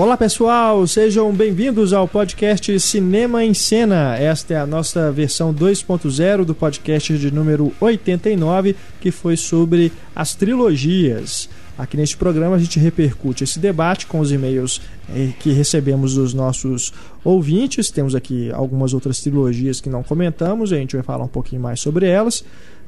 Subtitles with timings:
[0.00, 4.16] Olá pessoal, sejam bem-vindos ao podcast Cinema em Cena.
[4.16, 10.34] Esta é a nossa versão 2.0 do podcast de número 89, que foi sobre as
[10.34, 11.50] trilogias.
[11.76, 14.80] Aqui neste programa a gente repercute esse debate com os e-mails
[15.14, 17.90] eh, que recebemos dos nossos ouvintes.
[17.90, 21.78] Temos aqui algumas outras trilogias que não comentamos, a gente vai falar um pouquinho mais
[21.78, 22.42] sobre elas.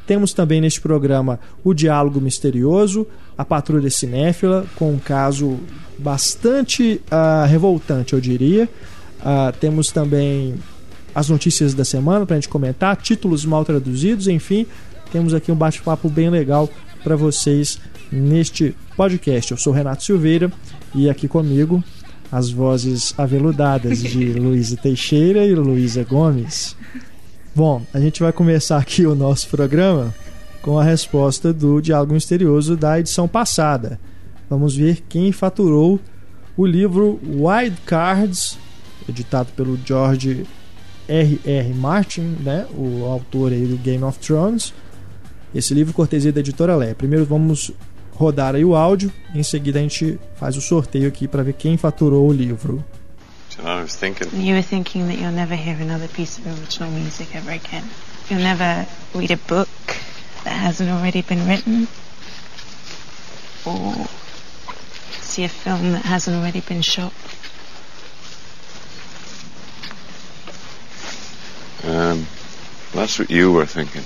[0.07, 3.07] Temos também neste programa o Diálogo Misterioso,
[3.37, 5.59] a Patrulha Cinéfila, com um caso
[5.99, 8.69] bastante uh, revoltante, eu diria.
[9.21, 10.55] Uh, temos também
[11.15, 14.67] as notícias da semana para a gente comentar, títulos mal traduzidos, enfim.
[15.13, 16.69] Temos aqui um bate-papo bem legal
[17.05, 17.79] para vocês
[18.11, 19.53] neste podcast.
[19.53, 20.51] Eu sou Renato Silveira
[20.95, 21.83] e aqui comigo
[22.31, 26.75] as vozes aveludadas de Luísa Teixeira e Luísa Gomes.
[27.55, 30.15] Bom, a gente vai começar aqui o nosso programa
[30.63, 34.01] com a resposta do Diálogo Misterioso da edição passada.
[34.49, 36.01] Vamos ver quem faturou
[36.57, 38.57] o livro Wild Cards,
[39.07, 40.47] editado pelo George
[41.07, 41.39] R.
[41.45, 41.75] R.
[41.75, 44.73] Martin, né, o autor aí do Game of Thrones.
[45.55, 46.95] Esse livro cortesia da editora Lé.
[46.95, 47.71] Primeiro vamos
[48.13, 51.77] rodar aí o áudio, em seguida a gente faz o sorteio aqui para ver quem
[51.77, 52.83] faturou o livro.
[53.59, 54.29] I was thinking.
[54.41, 57.85] You were thinking that you'll never hear another piece of original music ever again.
[58.29, 59.69] You'll never read a book
[60.45, 61.89] that hasn't already been written.
[63.65, 64.07] Or
[65.21, 67.13] see a film that hasn't already been shot.
[71.85, 72.27] Um,
[72.93, 74.05] that's what you were thinking.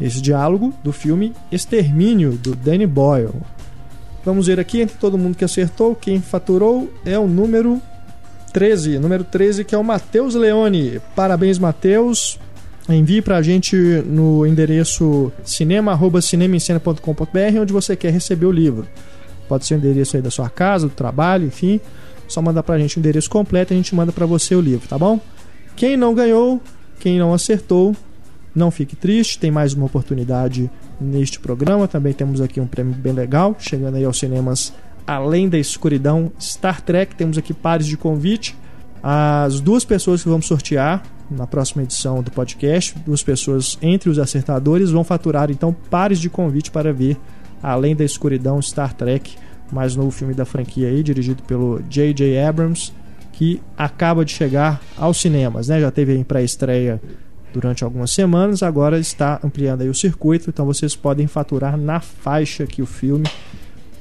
[0.00, 3.34] Esse diálogo do filme Extermínio, do Danny Boyle.
[4.24, 7.80] Vamos ver aqui entre todo mundo que acertou, quem faturou é o número
[8.52, 11.00] 13, número 13 que é o Matheus Leone.
[11.16, 12.38] Parabéns, Matheus.
[12.88, 18.86] Envie pra gente no endereço cinema@cinemaencena.com.br onde você quer receber o livro.
[19.48, 21.80] Pode ser o endereço aí da sua casa, do trabalho, enfim.
[22.28, 24.86] Só mandar pra gente o endereço completo e a gente manda para você o livro,
[24.88, 25.20] tá bom?
[25.76, 26.60] Quem não ganhou,
[26.98, 27.94] quem não acertou,
[28.54, 30.70] não fique triste, tem mais uma oportunidade
[31.00, 31.88] neste programa.
[31.88, 34.72] Também temos aqui um prêmio bem legal, chegando aí aos cinemas
[35.06, 37.14] Além da Escuridão Star Trek.
[37.14, 38.56] Temos aqui pares de convite.
[39.02, 44.18] As duas pessoas que vamos sortear na próxima edição do podcast, duas pessoas entre os
[44.18, 47.16] acertadores, vão faturar então pares de convite para ver
[47.62, 49.36] Além da Escuridão Star Trek,
[49.72, 52.38] mais novo filme da franquia aí, dirigido pelo J.J.
[52.40, 52.92] Abrams,
[53.32, 55.80] que acaba de chegar aos cinemas, né?
[55.80, 57.00] Já teve em pré-estreia
[57.52, 62.64] durante algumas semanas, agora está ampliando aí o circuito, então vocês podem faturar na faixa
[62.64, 63.26] aqui o filme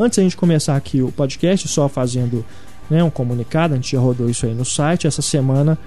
[0.00, 2.44] Antes a gente começar aqui o podcast, só fazendo
[2.90, 5.06] né, um comunicado, a gente já rodou isso aí no site.
[5.06, 5.78] Essa semana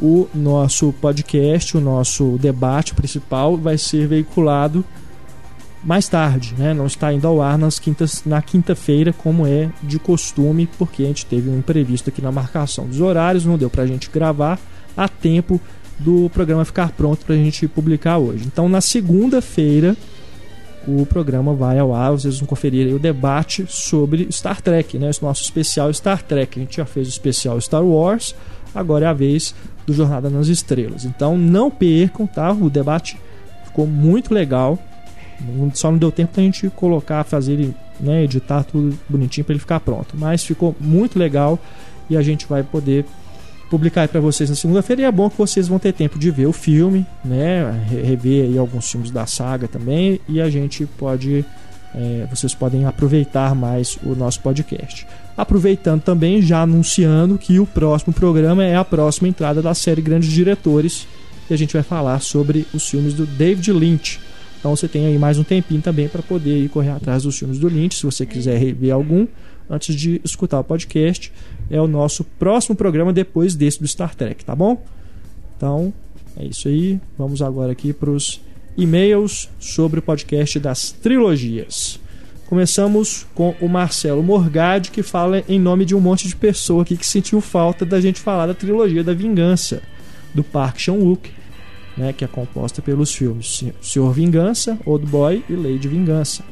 [0.00, 4.84] o nosso podcast, o nosso debate principal vai ser veiculado
[5.82, 6.74] mais tarde, né?
[6.74, 11.06] Não está indo ao ar nas quintas, na quinta-feira, como é de costume, porque a
[11.06, 14.58] gente teve um imprevisto aqui na marcação dos horários, não deu para a gente gravar
[14.96, 15.60] a tempo
[15.98, 18.44] do programa ficar pronto para a gente publicar hoje.
[18.46, 19.96] Então, na segunda-feira,
[20.86, 25.10] o programa vai ao ar, vocês vão conferir o debate sobre Star Trek, né?
[25.10, 26.58] Esse nosso especial Star Trek.
[26.58, 28.34] A gente já fez o especial Star Wars,
[28.74, 29.54] agora é a vez
[29.86, 31.04] do Jornada nas Estrelas.
[31.04, 32.52] Então não percam, tá?
[32.52, 33.18] O debate
[33.64, 34.78] ficou muito legal.
[35.74, 39.60] Só não deu tempo da gente colocar, fazer ele, né, editar tudo bonitinho para ele
[39.60, 40.16] ficar pronto.
[40.16, 41.58] Mas ficou muito legal
[42.08, 43.04] e a gente vai poder
[43.70, 45.02] publicar para vocês na segunda-feira.
[45.02, 48.58] E é bom que vocês vão ter tempo de ver o filme, né, rever aí
[48.58, 50.20] alguns filmes da saga também.
[50.28, 51.44] E a gente pode,
[51.94, 55.06] é, vocês podem aproveitar mais o nosso podcast.
[55.36, 60.30] Aproveitando também, já anunciando que o próximo programa é a próxima entrada da série Grandes
[60.30, 61.06] Diretores.
[61.50, 64.18] E a gente vai falar sobre os filmes do David Lynch.
[64.58, 67.58] Então você tem aí mais um tempinho também para poder ir correr atrás dos filmes
[67.58, 69.26] do Lynch, se você quiser rever algum,
[69.68, 71.30] antes de escutar o podcast.
[71.70, 74.82] É o nosso próximo programa depois desse do Star Trek, tá bom?
[75.56, 75.92] Então,
[76.36, 76.98] é isso aí.
[77.18, 78.40] Vamos agora aqui para os
[78.76, 82.00] e-mails sobre o podcast das trilogias.
[82.46, 86.96] Começamos com o Marcelo Morgade, que fala em nome de um monte de pessoa aqui
[86.96, 89.82] que sentiu falta da gente falar da trilogia da Vingança,
[90.32, 91.28] do Park Chan-wook,
[91.96, 96.44] né, que é composta pelos filmes Senhor Vingança, Old Boy e Lady Vingança.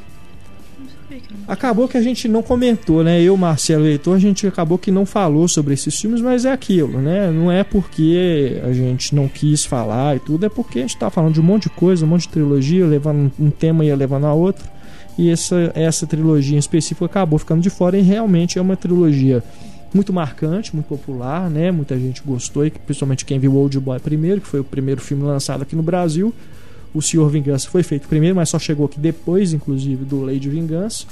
[1.46, 3.22] Acabou que a gente não comentou, né?
[3.22, 6.50] Eu, Marcelo e Heitor, a gente acabou que não falou sobre esses filmes, mas é
[6.50, 7.30] aquilo, né?
[7.30, 11.10] Não é porque a gente não quis falar e tudo, é porque a gente tá
[11.10, 14.24] falando de um monte de coisa, um monte de trilogia, levando um tema e levando
[14.24, 14.73] a outro.
[15.16, 19.42] E essa, essa trilogia em específico acabou ficando de fora e realmente é uma trilogia
[19.94, 21.70] muito marcante, muito popular, né?
[21.70, 25.22] Muita gente gostou, e principalmente quem viu Old Boy primeiro, que foi o primeiro filme
[25.22, 26.34] lançado aqui no Brasil.
[26.92, 30.48] O Senhor Vingança foi feito primeiro, mas só chegou aqui depois, inclusive, do Lei de
[30.48, 31.06] Vingança.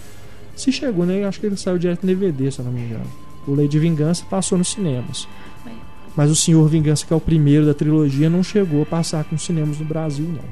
[0.56, 1.25] Se chegou, né?
[1.25, 3.06] Acho que ele saiu direto no DVD, se eu não me engano.
[3.46, 5.28] O Lei de Vingança passou nos cinemas.
[6.14, 9.38] Mas o Senhor Vingança, que é o primeiro da trilogia, não chegou a passar com
[9.38, 10.44] cinemas no Brasil, não.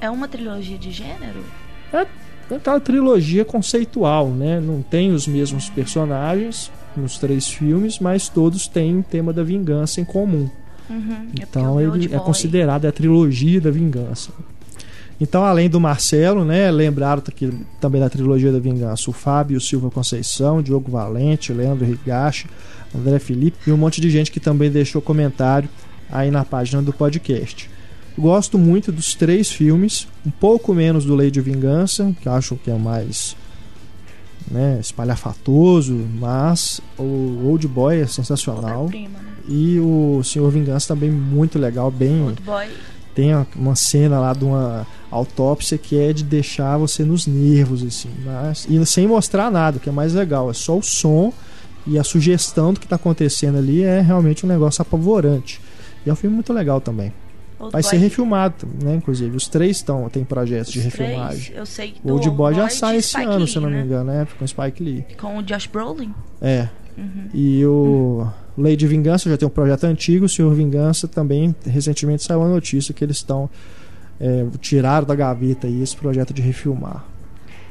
[0.00, 1.42] É uma trilogia de gênero?
[1.92, 2.06] É
[2.56, 4.60] aquela trilogia conceitual, né?
[4.60, 10.00] Não tem os mesmos personagens nos três filmes, mas todos têm o tema da vingança
[10.00, 10.48] em comum.
[10.88, 11.28] Uhum.
[11.38, 14.30] Então é ele é considerado a trilogia da vingança.
[15.20, 17.22] Então, além do Marcelo, né, lembraram
[17.80, 22.46] também da trilogia da vingança o Fábio Silva Conceição, Diogo Valente, Leandro Rigache,
[22.94, 25.68] André Felipe e um monte de gente que também deixou comentário
[26.10, 27.68] aí na página do podcast.
[28.18, 32.68] Gosto muito dos três filmes, um pouco menos do Lei de Vingança, que acho que
[32.68, 33.36] é mais
[34.50, 38.90] né, espalhafatoso, mas o Old Boy é sensacional.
[38.92, 39.08] Né?
[39.48, 42.22] E o Senhor Vingança também muito legal, bem.
[42.24, 42.66] Old Boy.
[43.14, 48.10] Tem uma cena lá de uma autópsia que é de deixar você nos nervos, assim,
[48.24, 51.32] mas, e sem mostrar nada, o que é mais legal, é só o som
[51.86, 55.60] e a sugestão do que está acontecendo ali é realmente um negócio apavorante.
[56.04, 57.12] E é um filme muito legal também.
[57.58, 58.94] Old Vai Boy, ser refilmado, né?
[58.94, 61.54] Inclusive, os três estão tem projetos de os três, refilmagem.
[61.56, 63.70] Eu sei O Old Boy já de sai esse Spike ano, Lee, se eu não
[63.70, 63.82] me né?
[63.82, 64.26] engano, né?
[64.38, 65.06] Com o Spike Lee.
[65.20, 66.14] Com o Josh Brolin.
[66.40, 66.68] É.
[66.96, 67.28] Uhum.
[67.32, 68.26] E o
[68.56, 72.48] Lei de Vingança já tem um projeto antigo, o Senhor Vingança também recentemente saiu uma
[72.48, 73.48] notícia que eles estão
[74.20, 77.04] é, tiraram da gaveta aí esse projeto de refilmar.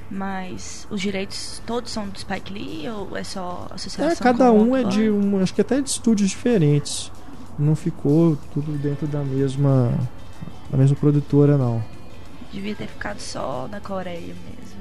[0.09, 4.09] Mas os direitos todos são do Spike Lee ou é só associação?
[4.09, 5.25] É, cada um é de Boy?
[5.25, 7.11] um, acho que até de estúdios diferentes.
[7.57, 9.91] Não ficou tudo dentro da mesma
[10.69, 11.83] da mesma produtora não.
[12.51, 14.77] Devia ter ficado só na Coreia mesmo.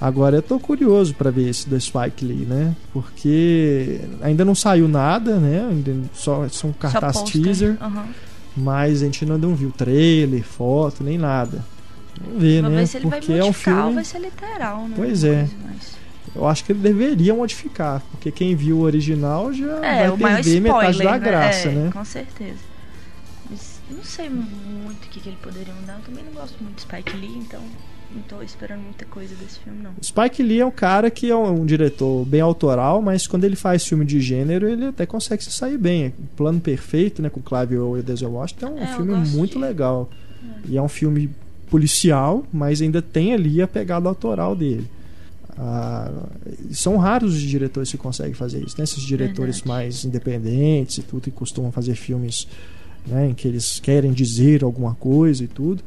[0.00, 2.74] Agora eu tô curioso pra ver esse do Spike Lee, né?
[2.92, 5.66] Porque ainda não saiu nada, né?
[5.70, 8.06] Ainda só são cartaz só teaser, Aham.
[8.56, 11.62] mas a gente ainda não viu trailer, foto, nem nada.
[12.18, 12.80] Vamos ver, Vamos né?
[12.82, 13.94] ver se ele Porque vai é um modificar filme.
[13.94, 14.94] vai ser literal, né?
[14.96, 15.48] Pois é.
[15.66, 15.99] Mas-
[16.34, 20.58] Eu acho que ele deveria modificar, porque quem viu o original já É, vai perder
[20.58, 21.18] spoiler, metade da né?
[21.18, 21.90] graça, É, né?
[21.92, 22.58] Com certeza.
[23.50, 25.94] Mas não sei muito o que, que ele poderia mudar.
[25.98, 27.60] Eu também não gosto muito de Spike Lee, então
[28.14, 29.90] não tô esperando muita coisa desse filme, não.
[30.02, 33.56] Spike Lee é um cara que é um, um diretor bem autoral, mas quando ele
[33.56, 36.14] faz filme de gênero, ele até consegue se sair bem.
[36.36, 39.58] Plano Perfeito, né, com Clive Owen e Denzel Washington, é um É, filme muito de-
[39.58, 40.08] legal.
[40.68, 41.28] E é um filme
[41.68, 44.86] policial, mas ainda tem ali a pegada autoral dele.
[45.58, 46.10] Ah,
[46.70, 48.84] são raros os diretores que conseguem fazer isso, né?
[48.84, 49.68] Esses diretores Verdade.
[49.68, 52.46] mais independentes e tudo, que costumam fazer filmes
[53.06, 55.82] né, em que eles querem dizer alguma coisa e tudo.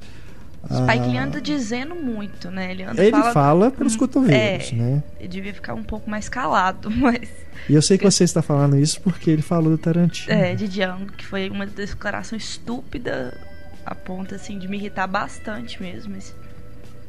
[0.65, 2.71] Spike Ah, anda dizendo muito, né?
[2.71, 3.33] Ele anda ele fala...
[3.33, 4.75] fala pelos Hum, cotovelos, é.
[4.75, 5.03] né?
[5.19, 7.29] Ele devia ficar um pouco mais calado, mas...
[7.67, 10.31] E eu sei que você está falando isso porque ele falou do Tarantino.
[10.33, 13.37] É, de Django, que foi uma declaração estúpida
[13.85, 16.13] a ponto, assim, de me irritar bastante mesmo.
[16.13, 16.33] Mas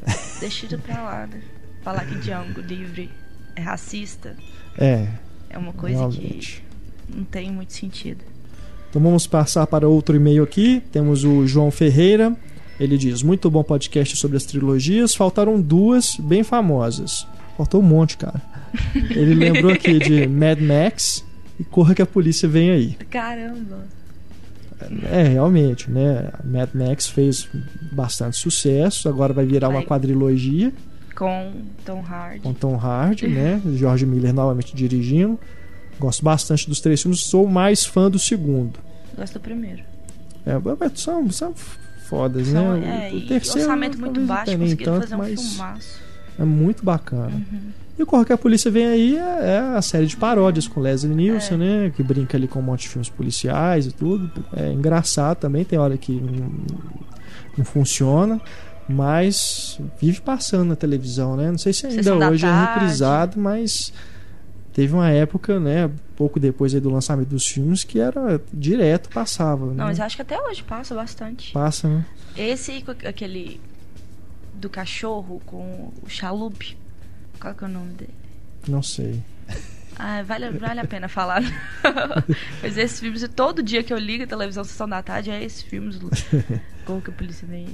[0.41, 1.41] deixa isso pra lá, né?
[1.85, 3.11] Falar que Django livre
[3.55, 4.35] é racista
[4.79, 5.07] É,
[5.51, 6.65] é uma coisa realmente.
[7.07, 8.25] que não tem muito sentido.
[8.89, 10.83] Então vamos passar para outro e-mail aqui.
[10.91, 12.35] Temos o João Ferreira.
[12.81, 15.15] Ele diz: Muito bom podcast sobre as trilogias.
[15.15, 17.27] Faltaram duas bem famosas.
[17.57, 18.41] Faltou um monte, cara.
[19.11, 21.25] Ele lembrou aqui de Mad Max
[21.61, 22.95] e Corra que a Polícia Vem Aí.
[23.11, 23.87] Caramba!
[25.11, 26.31] É, realmente, né?
[26.45, 27.49] Mad Max fez
[27.93, 29.09] bastante sucesso.
[29.09, 29.87] Agora vai virar uma Vai.
[29.87, 30.73] quadrilogia
[31.15, 31.53] Com
[31.85, 32.41] Tom Hardy.
[32.41, 33.61] com Tom Hardy, né?
[33.75, 35.39] George Miller novamente dirigindo.
[35.99, 37.21] Gosto bastante dos três filmes.
[37.21, 38.79] Sou mais fã do segundo.
[39.17, 39.83] Gosto do primeiro.
[40.45, 41.55] É, mas são, são
[42.09, 43.09] fodas, São, né?
[43.11, 46.01] é, e orçamento muito baixo, conseguiram tanto, fazer um filmaço.
[46.39, 47.33] É muito bacana.
[47.33, 47.61] Uhum.
[47.97, 50.81] E o Corre que a Polícia Vem Aí é, é a série de paródias com
[50.81, 51.59] Leslie Nielsen, É.
[51.59, 51.93] né?
[51.95, 54.31] Que brinca ali com um monte de filmes policiais e tudo.
[54.55, 56.51] É engraçado também, tem hora que não,
[57.59, 58.41] não funciona.
[58.89, 61.51] Mas vive passando na televisão, né?
[61.51, 63.93] Não sei se ainda Sessão hoje é reprisado, mas
[64.73, 65.91] teve uma época, né?
[66.17, 69.67] Pouco depois do lançamento dos filmes, que era direto, passava.
[69.67, 69.85] Não, né?
[69.85, 71.53] mas acho que até hoje passa bastante.
[71.53, 72.05] Passa, né?
[72.37, 73.61] Esse aquele
[74.55, 76.77] do cachorro com o chalupe.
[77.41, 78.15] Qual que é o nome dele?
[78.69, 79.23] Não sei.
[79.99, 81.43] Ah, vale, vale a pena falar.
[82.63, 85.63] Mas esses filmes, todo dia que eu ligo a televisão Sessão da Tarde, é esses
[85.63, 85.99] filmes.
[86.85, 87.69] Como que a polícia vem?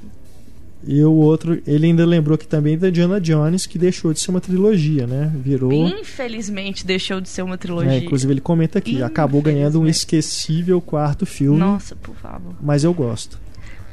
[0.87, 4.31] E o outro, ele ainda lembrou que também da Diana Jones, que deixou de ser
[4.31, 5.31] uma trilogia, né?
[5.37, 5.71] Virou.
[5.73, 7.93] Infelizmente deixou de ser uma trilogia.
[7.93, 11.59] É, inclusive ele comenta aqui, acabou ganhando um esquecível quarto filme.
[11.59, 12.55] Nossa, por favor.
[12.63, 13.39] Mas eu gosto.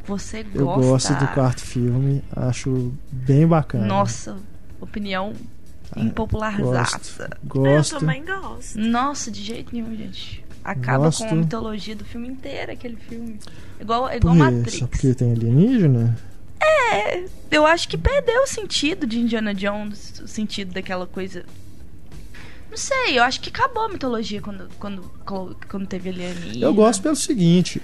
[0.05, 0.57] Você gosta.
[0.59, 3.85] Eu gosto do quarto filme, acho bem bacana.
[3.85, 4.37] Nossa,
[4.79, 5.33] opinião
[5.91, 7.29] Ah, impopularizaça.
[7.45, 7.95] Gosto.
[7.95, 8.79] Eu também gosto.
[8.79, 10.43] Nossa, de jeito nenhum, gente.
[10.63, 11.25] Acaba Gosto.
[11.25, 13.39] com a mitologia do filme inteiro, aquele filme.
[13.79, 14.39] Igual, Por igual quê?
[14.39, 14.73] Matrix.
[14.79, 16.17] Só porque tem alienígena?
[16.93, 21.43] É, eu acho que perdeu o sentido de Indiana Jones, o sentido daquela coisa.
[22.69, 25.11] Não sei, eu acho que acabou a mitologia quando, quando,
[25.69, 26.65] quando teve alienígena.
[26.65, 27.81] Eu gosto pelo seguinte.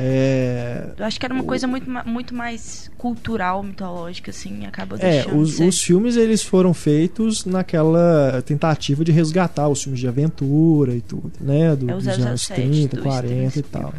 [0.00, 5.00] É, Eu acho que era uma coisa muito, muito mais cultural, mitológica, assim, acabou É,
[5.22, 10.06] deixando de os, os filmes eles foram feitos naquela tentativa de resgatar os filmes de
[10.06, 11.74] aventura e tudo, né?
[11.74, 13.94] Do, É o dos anos 007 30, do 40 e tal.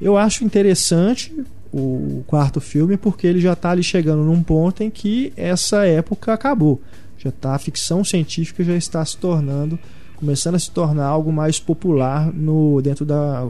[0.00, 1.34] Eu acho interessante
[1.72, 6.32] o quarto filme porque ele já está ali chegando num ponto em que essa época
[6.32, 6.80] acabou.
[7.18, 9.78] Já tá, a ficção científica já está se tornando,
[10.16, 13.48] começando a se tornar algo mais popular no dentro da,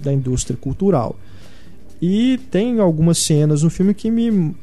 [0.00, 1.16] da indústria cultural.
[2.00, 4.54] E tem algumas cenas no filme que me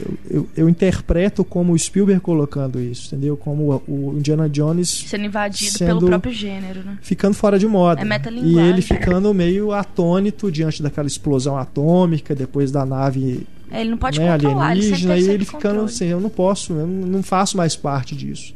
[0.00, 3.36] eu, eu, eu interpreto como o Spielberg colocando isso, entendeu?
[3.36, 6.98] Como o Indiana Jones Sendo invadido sendo- pelo próprio gênero, né?
[7.00, 8.00] ficando fora de moda.
[8.02, 13.90] É e ele ficando meio atônito diante daquela explosão atômica, depois da nave É, ele
[13.90, 15.84] não pode né, controlar, ele alienígena, teve e ele ficando controle.
[15.86, 18.54] assim, eu não posso, eu não faço mais parte disso.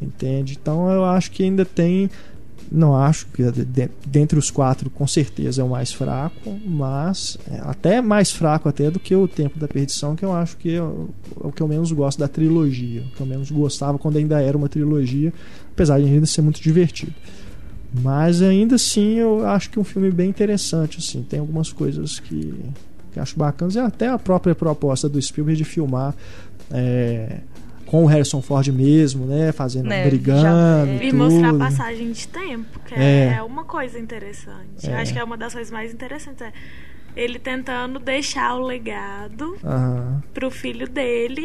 [0.00, 0.58] Entende?
[0.60, 2.10] Então eu acho que ainda tem.
[2.70, 7.38] Não acho que de- de- dentre os quatro, com certeza é o mais fraco, mas
[7.50, 10.74] é até mais fraco até do que o Tempo da Perdição, que eu acho que
[10.74, 11.08] é o,
[11.44, 14.40] é o que eu menos gosto da trilogia, o que eu menos gostava quando ainda
[14.42, 15.32] era uma trilogia,
[15.72, 17.14] apesar de ainda ser muito divertido.
[18.02, 22.18] Mas ainda assim eu acho que é um filme bem interessante, assim, tem algumas coisas
[22.18, 22.52] que,
[23.12, 26.14] que acho bacanas, e até a própria proposta do Spielberg de filmar
[26.70, 27.38] é,
[27.86, 31.16] com o Harrison Ford mesmo, né, fazendo, Né, brigando já- e E tudo.
[31.16, 32.98] mostrar a passagem de tempo, que É.
[32.98, 34.88] é, é uma coisa interessante.
[34.88, 34.94] É.
[34.96, 36.42] Acho que é uma das coisas mais interessantes.
[36.42, 36.52] É
[37.14, 40.22] ele tentando deixar o legado Aham.
[40.34, 41.40] pro filho dele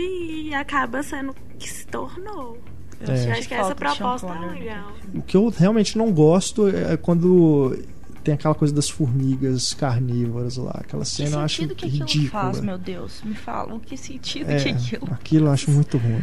[0.49, 2.57] e acaba sendo o que se tornou.
[2.99, 3.31] Eu É.
[3.31, 4.91] acho que essa proposta é Connery legal.
[5.15, 7.77] O que eu realmente não gosto é quando
[8.23, 12.05] tem aquela coisa das formigas carnívoras lá, aquela Que cena eu acho sentido que aquilo
[12.07, 12.29] ridícula.
[12.43, 13.21] faz, meu Deus?
[13.23, 16.21] Me fala, o que sentido É, que aquilo aquilo eu acho muito ruim.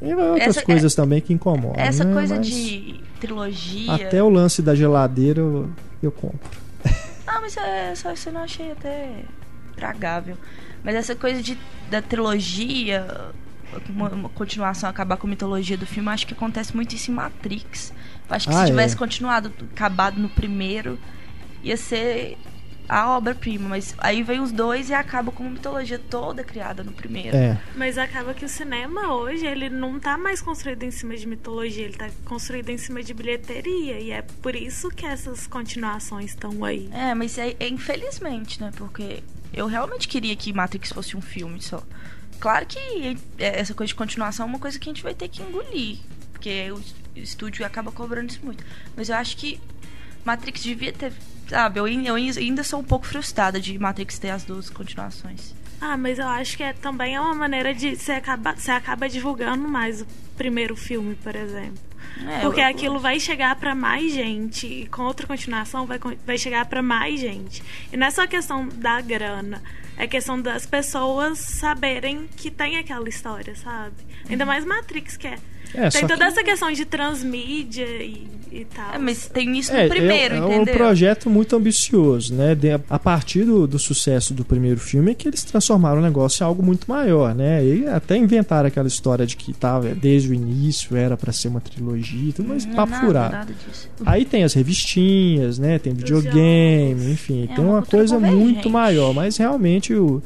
[0.00, 1.80] E outras Essa- coisas também que incomodam.
[1.80, 2.12] Essa né?
[2.12, 3.94] coisa Mas de trilogia.
[3.94, 5.70] Até o lance da geladeira eu,
[6.02, 6.60] eu compro.
[7.24, 9.22] Ah, mas é, só isso eu não achei até
[9.76, 10.36] tragável.
[10.84, 11.56] Mas essa coisa de,
[11.90, 13.06] da trilogia,
[13.88, 17.14] uma, uma continuação acabar com a mitologia do filme, acho que acontece muito isso em
[17.14, 17.92] Matrix.
[18.28, 18.66] Eu acho que Ah, se é.
[18.66, 20.98] tivesse continuado, acabado no primeiro,
[21.62, 22.36] ia ser
[22.88, 23.68] a obra-prima.
[23.70, 27.34] Mas aí vem os dois e acaba com uma mitologia toda criada no primeiro.
[27.36, 31.26] É, Mas acaba que o cinema hoje, ele não tá mais construído em cima de
[31.26, 33.98] mitologia, ele tá construído em cima de bilheteria.
[33.98, 36.88] E é por isso que essas continuações estão aí.
[36.92, 38.70] É, mas é, é infelizmente, né?
[38.76, 41.82] Porque eu realmente queria que Matrix fosse um filme só.
[42.42, 45.40] Claro que essa coisa de continuação é uma coisa que a gente vai ter que
[45.40, 45.98] engolir.
[46.32, 46.82] Porque o
[47.14, 48.64] estúdio acaba cobrando isso muito.
[48.96, 49.60] Mas eu acho que
[50.24, 51.12] Matrix devia ter.
[51.48, 55.54] Sabe, eu, eu ainda sou um pouco frustrada de Matrix ter as duas continuações.
[55.80, 59.08] Ah, mas eu acho que é, também é uma maneira de você acaba, você acaba
[59.08, 60.06] divulgando mais o
[60.36, 61.91] primeiro filme, por exemplo.
[62.28, 66.38] É, Porque eu- aquilo vai chegar pra mais gente e com outra continuação vai, vai
[66.38, 67.62] chegar pra mais gente.
[67.92, 69.62] E não é só questão da grana,
[69.96, 73.96] é questão das pessoas saberem que tem aquela história, sabe?
[74.28, 75.38] Ainda mais Matrix que é.
[75.74, 78.94] É tem toda que essa questão de transmídia e, e tal.
[78.94, 80.60] É, mas tem isso é, no primeiro, é, é entendeu?
[80.62, 82.54] um projeto muito ambicioso, né?
[82.54, 86.42] De- a partir do, do sucesso do primeiro filme é que eles transformaram o negócio
[86.42, 87.64] em algo muito maior, né?
[87.64, 91.60] E até inventaram aquela história de que tava desde o início era pra ser uma
[91.60, 93.32] trilogia, e tudo, mas Não, papo nada, furado.
[93.34, 93.52] nada.
[94.04, 95.78] Aí tem as revistinhas, né?
[95.78, 98.42] Tem videogame, enfim, É tem uma uma cultura coisa convergente.
[98.42, 99.14] muito maior.
[99.14, 100.16] Mas realmente o,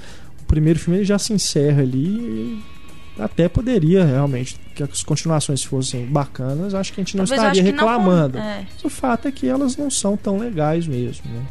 [0.41, 1.99] o primeiro filme ele já se encerra ali.
[1.99, 2.76] e
[3.19, 6.75] até poderia realmente que as continuações fossem bacanas.
[6.75, 8.39] Acho que a gente não Talvez estaria que não reclamando.
[8.39, 11.43] é, o fato é que elas não são tão legais mesmo, né?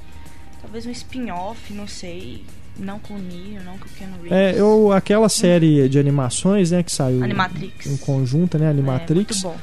[0.61, 2.43] talvez um spin-off, não sei.
[2.77, 4.31] Não com o Neo, não com o Keanu Reeves.
[4.33, 7.85] É, eu, aquela série de animações, né, que saiu Animatrix.
[7.85, 9.41] em conjunto, né, É, Animatrix.
[9.43, 9.55] bom.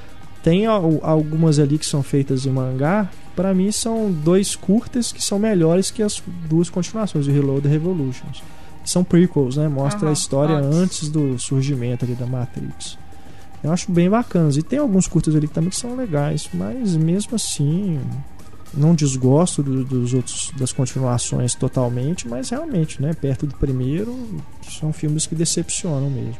[0.42, 3.10] Tem al- algumas ali que são feitas em mangá.
[3.36, 7.70] Pra mim são dois curtas que são melhores que as duas continuações, o Reload e
[7.70, 8.42] Revolutions.
[8.84, 9.68] São prequels, né?
[9.68, 10.78] Mostra a Aham, história antes.
[10.78, 11.08] antes.
[11.08, 12.98] do surgimento ali da Matrix.
[13.62, 14.56] Eu acho bem bacanas.
[14.56, 18.00] E tem alguns curtas ali que também que são legais, mas mesmo assim
[18.74, 24.16] não desgosto do- dos outros das continuações totalmente, mas realmente, né, perto do primeiro,
[24.80, 26.36] são filmes que decepcionam mesmo.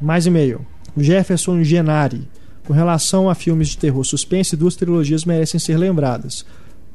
[0.00, 0.64] Mais e-mail.
[0.96, 2.28] Jefferson Genari.
[2.66, 6.46] Com relação a filmes de terror suspense, duas trilogias merecem ser lembradas.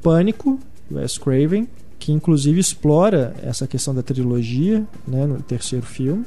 [0.02, 0.58] Pânico,
[0.90, 1.68] do Wes Craven,
[2.00, 6.24] que inclusive explora essa questão da trilogia né, no terceiro filme.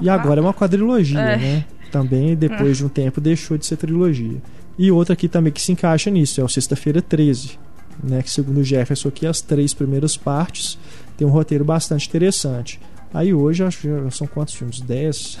[0.00, 1.36] E agora é uma quadrilogia, É.
[1.36, 1.64] né?
[1.90, 4.40] Também depois de um tempo deixou de ser trilogia.
[4.78, 7.58] E outra aqui também que se encaixa nisso é o Sexta-feira 13,
[8.02, 8.22] né?
[8.22, 10.78] Que segundo o Jefferson aqui, as três primeiras partes
[11.16, 12.80] tem um roteiro bastante interessante.
[13.12, 14.80] Aí hoje acho que são quantos filmes?
[14.80, 15.38] 10?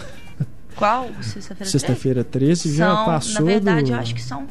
[0.76, 1.08] Qual?
[1.22, 3.92] Sexta-feira Sexta-feira 13 já passou Na verdade, do...
[3.92, 4.46] eu acho que são.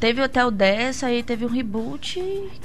[0.00, 2.20] Teve até o 10, aí teve um reboot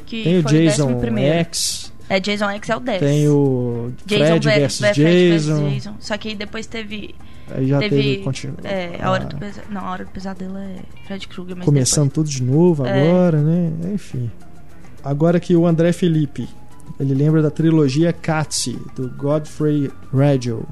[0.06, 3.00] que Tem o foi Jason o 11 X, É, Jason X é o 10.
[3.00, 5.96] tem o Jason Fred ver- versus versus Jason, Jason.
[6.00, 7.13] Só que aí depois teve.
[7.54, 8.54] aí já teve, teve continu...
[8.63, 9.68] é, a hora do pesadelo.
[9.74, 10.75] Não, a hora do pesadelo é
[11.06, 13.10] Fred Krueger, começando tudo de novo É.
[13.10, 13.72] agora, né?
[13.94, 14.32] Enfim.
[15.04, 16.48] Agora que o André Felipe,
[17.00, 20.65] ele lembra da trilogia Katsi, do Godfrey Radio.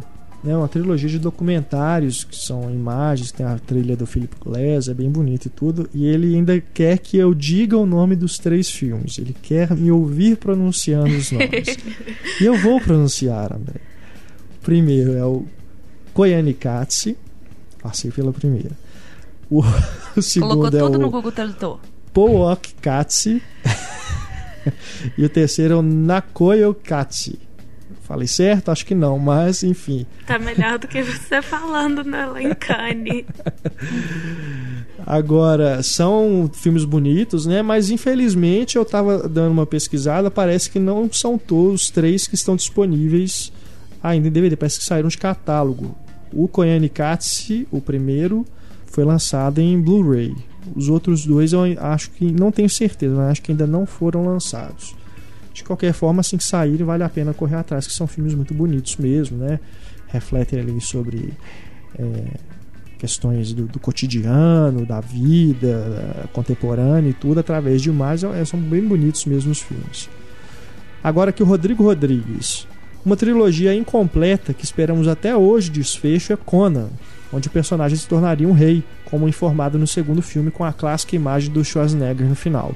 [0.45, 4.93] É uma trilogia de documentários que são imagens, tem a trilha do Philip Glass, é
[4.93, 5.89] bem bonito e tudo.
[5.93, 9.17] E ele ainda quer que eu diga o nome dos três filmes.
[9.17, 11.77] Ele quer me ouvir pronunciando os nomes.
[12.41, 13.79] e eu vou pronunciar, André.
[14.57, 15.45] O primeiro é o
[16.13, 17.17] Koyanikatsi.
[17.81, 18.71] Passei pela primeira.
[19.49, 21.79] O, o Colocou segundo é tudo o no Google Tradutor.
[22.13, 23.41] Powok Katsi.
[25.17, 27.39] e o terceiro é o Nakoyo Katsi.
[28.03, 28.69] Falei certo?
[28.69, 30.05] Acho que não, mas enfim.
[30.27, 33.25] Tá melhor do que você falando na Lencane.
[35.05, 37.61] Agora, são filmes bonitos, né?
[37.61, 42.35] Mas infelizmente eu tava dando uma pesquisada, parece que não são todos os três que
[42.35, 43.51] estão disponíveis
[44.01, 45.95] ainda em DVD, parece que saíram de catálogo.
[46.31, 48.45] O Koyani Katsi, o primeiro,
[48.85, 50.35] foi lançado em Blu-ray.
[50.75, 54.25] Os outros dois eu acho que não tenho certeza, mas acho que ainda não foram
[54.25, 54.95] lançados.
[55.53, 58.53] De qualquer forma, assim que saírem, vale a pena correr atrás, que são filmes muito
[58.53, 59.59] bonitos mesmo, né?
[60.07, 61.33] Refletem ali sobre
[61.97, 62.23] é,
[62.97, 68.33] questões do, do cotidiano, da vida contemporânea e tudo, através de imagens.
[68.35, 70.09] É, são bem bonitos mesmo os filmes.
[71.03, 72.67] Agora que o Rodrigo Rodrigues.
[73.05, 76.87] Uma trilogia incompleta que esperamos até hoje desfecho é Conan,
[77.33, 81.15] onde o personagem se tornaria um rei, como informado no segundo filme com a clássica
[81.15, 82.73] imagem do Schwarzenegger no final.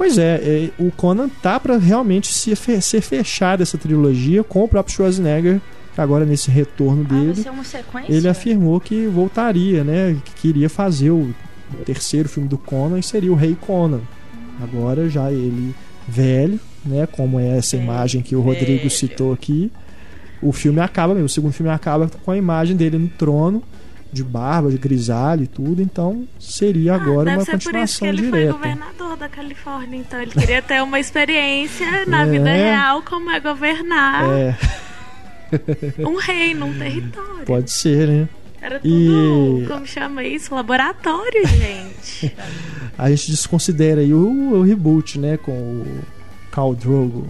[0.00, 4.64] Pois é, é, o Conan tá para realmente se fe- ser fechada essa trilogia com
[4.64, 5.60] o próprio Schwarzenegger,
[5.94, 8.10] que agora nesse retorno Ah, dele, sequência?
[8.14, 10.16] ele afirmou que voltaria, né?
[10.24, 11.34] Que queria fazer o
[11.84, 14.00] terceiro filme do Conan e seria o Rei Conan.
[14.62, 15.74] Agora já ele
[16.08, 17.06] velho, né?
[17.06, 18.90] Como é essa Velho, imagem que o Rodrigo velho.
[18.90, 19.70] citou aqui.
[20.40, 23.62] O filme acaba mesmo, o segundo filme acaba com a imagem dele no trono,
[24.12, 28.00] de barba, de grisalho e tudo, então seria agora ah, uma deve ser por isso
[28.00, 28.52] que continuação ele direta.
[28.52, 29.96] foi governador da Califórnia.
[29.98, 32.30] Então ele queria ter uma experiência na É.
[32.30, 34.56] vida real como é governar É,
[36.04, 37.44] um reino, um território.
[37.46, 38.28] pode ser, né?
[38.62, 40.54] Era tudo, E- como chama isso?
[40.54, 42.34] Laboratório, gente.
[42.98, 45.38] A gente desconsidera aí o, o reboot, né?
[45.38, 46.00] Com o
[46.52, 47.26] Khal Drogo.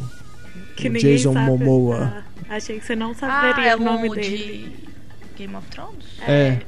[0.76, 1.46] Que O ninguém Jason sabe.
[1.46, 2.24] Momoa.
[2.48, 4.74] Ah, achei que você não Ah, saberia é o nome dele.
[5.40, 6.04] Game of Thrones?
[6.28, 6.58] É.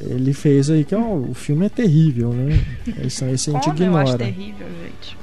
[0.00, 2.64] Ele fez aí que ó, o filme é terrível, né?
[3.04, 4.18] Esse, esse a gente Conan eu acho ignora.
[4.32, 5.16] terrível, gente.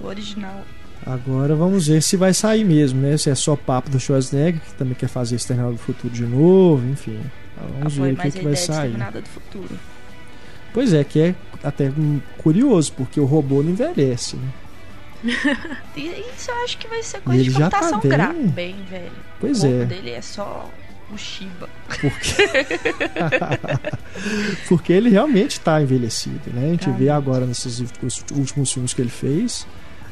[0.00, 0.62] O original.
[1.04, 3.16] Agora vamos ver se vai sair mesmo, né?
[3.16, 6.86] Se é só papo do Schwarzenegger, que também quer fazer Exterminador do Futuro de novo,
[6.88, 7.20] enfim.
[7.78, 8.92] Vamos Apoio ver o que, que a vai sair.
[8.92, 9.78] Do Futuro.
[10.72, 11.92] Pois é, que é até
[12.38, 14.48] curioso, porque o robô não envelhece, né?
[15.96, 18.10] E isso eu acho que vai ser E coisa ele de já tá computação bem-
[18.10, 18.48] gráfica.
[18.48, 19.12] Bem, velho.
[19.40, 19.84] Pois o corpo é.
[19.84, 20.70] dele é só
[21.12, 21.68] o Shiba.
[22.00, 22.66] Porque...
[24.68, 26.68] porque ele realmente está envelhecido, né?
[26.68, 27.80] A gente vê agora nesses
[28.32, 29.66] últimos- filmes que ele fez.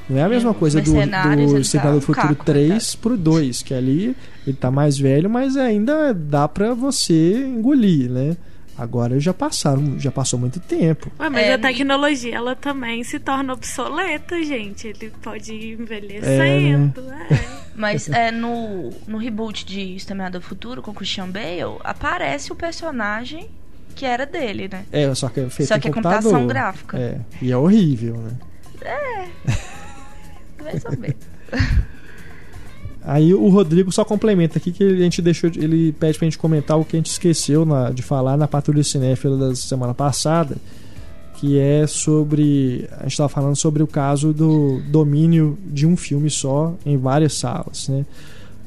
[0.09, 3.63] Não é a mesma os coisa do, do Exterminador tá Futuro caco, 3 pro 2,
[3.63, 8.37] que ali ele tá mais velho, mas ainda dá pra você engolir, né?
[8.81, 11.13] Agora já passaram, já passou muito tempo.
[11.21, 14.89] Ué, mas É, a tecnologia, ela também se torna obsoleta, gente.
[14.89, 17.05] Ele pode ir É, envelhecendo.
[17.31, 22.57] É, Mas é, no, no reboot de Exterminador do Futuro com Christian Bale, aparece o
[22.57, 23.51] personagem
[23.95, 24.87] que era dele, né?
[24.91, 26.99] É, só que é feito Só que é computação gráfica.
[26.99, 29.29] É, e é horrível, né?
[30.59, 31.17] Vai saber.
[33.03, 36.37] Aí o Rodrigo só complementa aqui que a gente deixou, de- ele pede pra gente
[36.39, 40.57] comentar o que a gente esqueceu na- de falar na Patrulha Cinéfila da semana passada,
[41.37, 46.29] que é sobre, a gente estava falando sobre o caso do domínio de um filme
[46.29, 48.05] só em várias salas, né?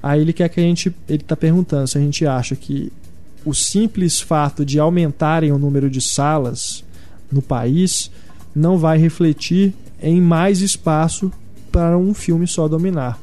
[0.01, 2.91] Aí ele quer que a gente, ele tá perguntando se a gente acha que
[3.45, 6.83] o simples fato de aumentarem o número de salas
[7.31, 8.09] no país
[8.55, 11.31] não vai refletir em mais espaço
[11.71, 13.19] para um filme só dominar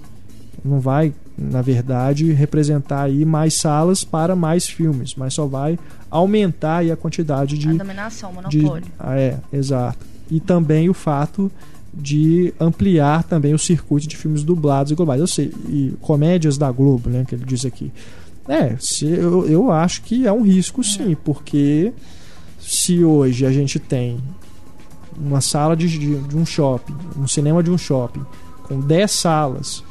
[0.64, 5.78] não vai, na verdade, representar aí mais salas para mais filmes, mas só vai
[6.10, 8.86] aumentar aí a quantidade A de, dominação, o de monopólio.
[8.98, 9.98] ah, é, exato.
[10.30, 11.50] E também o fato
[11.92, 15.20] de ampliar também o circuito de filmes dublados e globais.
[15.20, 17.92] Eu sei, e comédias da Globo, né, que ele diz aqui.
[18.48, 21.92] É, se, eu, eu acho que é um risco sim, porque
[22.60, 24.18] se hoje a gente tem
[25.18, 28.24] uma sala de, de, de um shopping, um cinema de um shopping,
[28.64, 29.84] com 10 salas,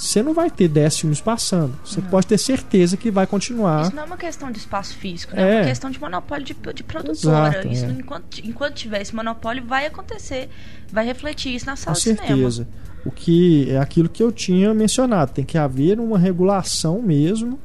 [0.00, 1.74] você não vai ter 10 filmes passando.
[1.84, 3.82] Você pode ter certeza que vai continuar.
[3.82, 5.42] Isso não é uma questão de espaço físico, né?
[5.42, 5.60] é, É.
[5.60, 7.48] uma questão de monopólio de, de produtora.
[7.48, 7.88] Exato, isso, é.
[7.90, 10.48] enquanto, enquanto tiver esse monopólio, vai acontecer,
[10.92, 12.26] vai refletir isso na Com sala de cinema.
[12.26, 12.68] certeza.
[13.04, 15.32] O que é aquilo que eu tinha mencionado.
[15.32, 17.58] Tem que haver uma regulação mesmo,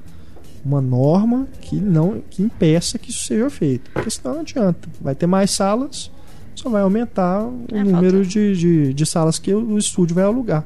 [0.65, 3.91] uma norma que não que impeça que isso seja feito.
[3.91, 4.87] Porque senão não adianta.
[5.01, 6.09] Vai ter mais salas,
[6.55, 10.63] só vai aumentar o É, número de, de, de salas que o estúdio vai alugar.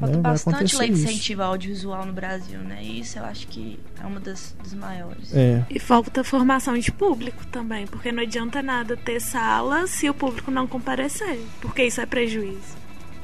[0.00, 0.22] Falta né?
[0.22, 2.78] Bastante lei de incentivo ao audiovisual no Brasil, né?
[2.82, 5.34] E isso eu acho que é uma das, das maiores.
[5.34, 10.14] É, E falta formação de público também, porque não adianta nada ter sala se o
[10.14, 12.80] público não comparecer, porque isso é prejuízo.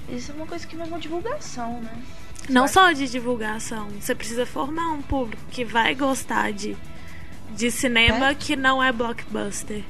[0.08, 1.90] Isso é uma coisa que vem com divulgação, né?
[2.48, 6.76] Não só de divulgação, você precisa formar um público que vai gostar de,
[7.56, 8.34] de cinema É?
[8.34, 9.82] que não é blockbuster.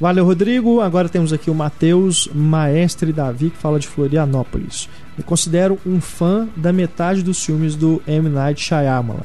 [0.00, 0.80] Valeu, Rodrigo.
[0.80, 4.88] Agora temos aqui o Matheus Maestre Davi, que fala de Florianópolis.
[5.16, 8.28] Me considero um fã da metade dos filmes do M.
[8.28, 9.22] Night Shyamalan.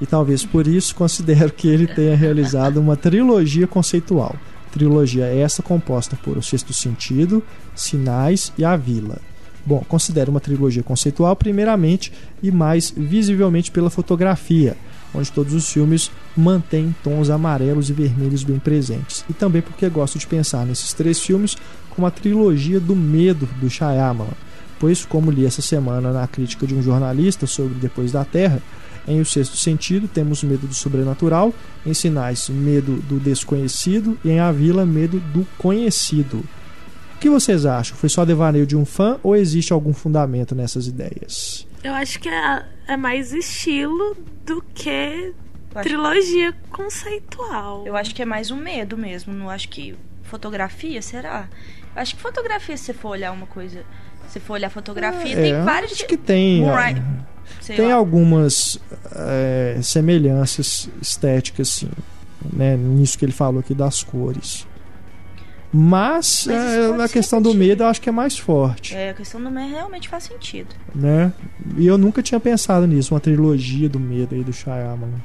[0.00, 4.36] E talvez por isso considero que ele tenha realizado uma trilogia conceitual.
[4.70, 7.42] Trilogia essa composta por O Sexto Sentido,
[7.74, 9.18] Sinais e A Vila.
[9.64, 14.76] Bom, considero uma trilogia conceitual primeiramente e mais visivelmente pela fotografia,
[15.14, 19.24] onde todos os filmes mantêm tons amarelos e vermelhos bem presentes.
[19.30, 21.56] E também porque gosto de pensar nesses três filmes
[21.88, 24.26] como a trilogia do medo do Shyamalan,
[24.84, 28.60] pois, como li essa semana na crítica de um jornalista sobre Depois da Terra,
[29.08, 31.54] em O Sexto Sentido temos medo do sobrenatural,
[31.86, 36.44] em Sinais, medo do desconhecido e em A Vila, medo do conhecido.
[37.14, 37.96] O que vocês acham?
[37.96, 41.66] Foi só devaneio de um fã ou existe algum fundamento nessas ideias?
[41.82, 45.32] Eu acho que é, é mais estilo do que
[45.82, 47.86] trilogia conceitual.
[47.86, 49.32] eu acho que é mais um medo mesmo.
[49.32, 51.48] Não acho que fotografia, será?
[51.96, 53.82] Eu acho que fotografia, se você for olhar uma coisa.
[54.34, 55.92] Se for olhar fotografia, tem É, vários.
[55.92, 56.64] acho que tem,
[57.76, 57.94] tem lá.
[57.94, 58.78] algumas
[59.14, 61.88] é, semelhanças estéticas, sim,
[62.52, 64.66] né, nisso que ele falou aqui das cores.
[65.72, 69.14] Mas, Mas é, ser questão do medo, eu acho que é mais forte, É, a
[69.14, 70.74] questão do medo realmente faz sentido.
[70.94, 71.32] né?
[71.76, 75.20] E eu nunca tinha pensado nisso, uma trilogia do medo aí do Shyamalan.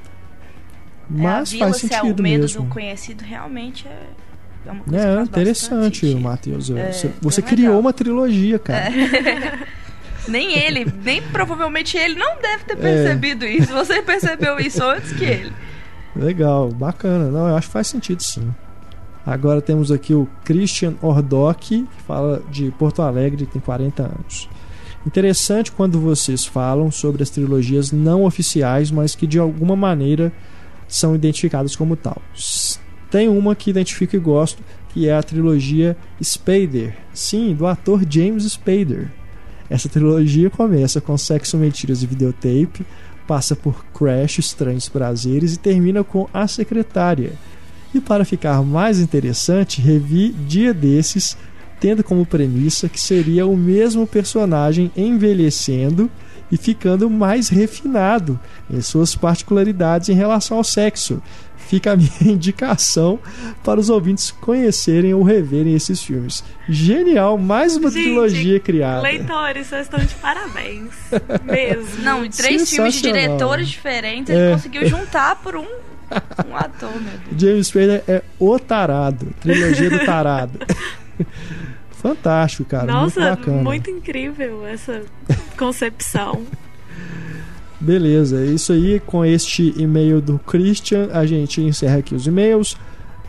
[1.10, 2.64] Mas é, a vila, faz se é sentido o medo mesmo.
[2.64, 4.08] do conhecido, realmente é,
[4.66, 6.16] é uma coisa É interessante, bastante.
[6.24, 6.70] Matheus.
[6.72, 7.56] É, você é você legal.
[7.56, 8.90] criou uma trilogia, cara.
[10.28, 12.66] Nem ele, nem provavelmente ele não deve É.
[12.68, 13.74] ter percebido isso.
[13.74, 15.52] Você percebeu isso antes que ele.
[16.16, 17.32] Legal, bacana.
[17.32, 18.54] Não, eu acho que faz sentido sim.
[19.26, 24.48] Agora temos aqui o Christian Ordock, que fala de Porto Alegre, tem 40 anos.
[25.06, 30.32] Interessante quando vocês falam sobre as trilogias não oficiais, mas que de alguma maneira
[30.88, 32.22] são identificadas como tal.
[33.10, 36.96] Tem uma que identifico e gosto, que é a trilogia Spader.
[37.14, 39.10] Sim, do ator James Spader.
[39.70, 42.86] Essa trilogia começa com Sexo, Mentiras e Videotape,
[43.28, 47.34] passa por Crash, Estranhos Prazeres e termina com A Secretária.
[47.94, 51.38] E para ficar mais interessante, revi Dia Desses,
[51.80, 56.10] tendo como premissa que seria o mesmo personagem envelhecendo
[56.52, 61.22] e ficando mais refinado em suas particularidades em relação ao sexo.
[61.70, 63.20] Fica a minha indicação
[63.64, 66.44] para os ouvintes conhecerem ou reverem esses filmes.
[66.68, 69.02] Genial, mais uma Gente, trilogia criada.
[69.04, 70.90] Leitores, vocês estão de parabéns.
[71.46, 72.04] Mesmo.
[72.04, 74.46] Não, três filmes de diretores diferentes, É.
[74.48, 75.62] ele conseguiu juntar por um,
[76.48, 77.40] um ator, meu Deus.
[77.42, 80.60] James Spader é o tarado, trilogia do tarado.
[82.02, 83.62] Fantástico, cara, Nossa, muito bacana.
[83.64, 85.04] muito incrível essa
[85.58, 86.46] concepção.
[87.80, 89.00] Beleza, é isso aí.
[89.00, 92.76] Com este e-mail do Christian, a gente encerra aqui os e-mails.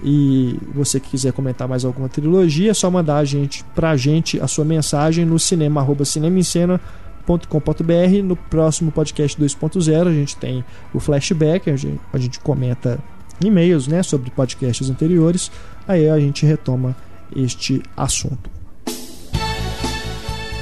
[0.03, 4.41] E você que quiser comentar mais alguma trilogia, é só mandar a gente, pra gente
[4.41, 8.23] a sua mensagem no cinema, arroba cinemaencena.com.br.
[8.25, 12.99] No próximo podcast 2.0 a gente tem o flashback, a gente, a gente comenta
[13.45, 15.51] e-mails né, sobre podcasts anteriores.
[15.87, 16.97] Aí a gente retoma
[17.37, 18.51] este assunto.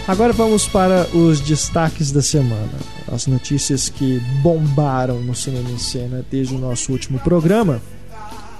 [0.06, 2.97] Agora vamos para os destaques da semana.
[3.10, 7.80] As notícias que bombaram no Cinema em Cena desde o nosso último programa.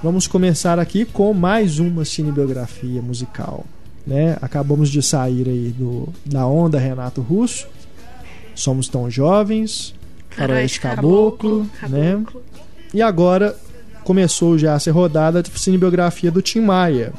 [0.01, 3.65] Vamos começar aqui com mais uma cinebiografia musical.
[4.07, 4.37] Né?
[4.41, 7.67] Acabamos de sair aí do, da onda Renato Russo.
[8.55, 9.93] Somos tão jovens.
[10.29, 12.13] Faroeste Caboclo, né?
[12.13, 12.43] Caboclo.
[12.93, 13.55] E agora
[14.03, 17.13] começou já a ser rodada a cinebiografia do Tim Maia,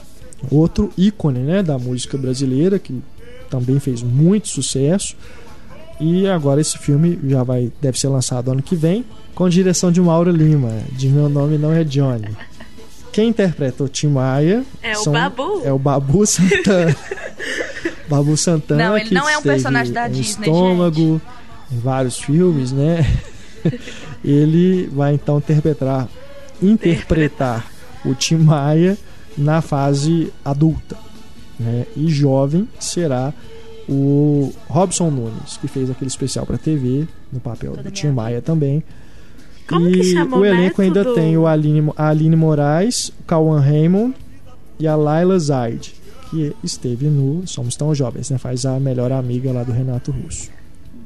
[0.50, 3.00] outro ícone né, da música brasileira, que
[3.48, 5.16] também fez muito sucesso.
[6.00, 10.00] E agora esse filme já vai deve ser lançado ano que vem, com direção de
[10.00, 12.28] Mauro Lima, de Meu Nome Não É Johnny.
[13.12, 15.62] Quem interpretou Tim Maia É o são- Babu.
[15.64, 16.96] É o Babu Santana.
[18.08, 18.88] Babu Santana.
[18.88, 21.20] Não, ele não é um personagem da Disney, Estômago,
[21.72, 23.04] em vários filmes, né?
[24.24, 26.08] ele vai então interpretar,
[26.62, 27.66] interpretar
[28.04, 28.96] o Tim Maia
[29.36, 30.96] na fase adulta.
[31.58, 31.84] Né?
[31.96, 33.32] E jovem será
[33.90, 38.08] o Robson Nunes, que fez aquele especial para TV, no papel Toda do Tim.
[38.08, 38.82] Maia também.
[39.68, 44.14] Como e que o elenco ainda tem o Aline, a Aline Moraes, o Cauã Raymond
[44.78, 45.94] e a Laila Zaid,
[46.30, 48.38] que esteve no Somos Tão Jovens, né?
[48.38, 50.50] Faz a melhor amiga lá do Renato Russo.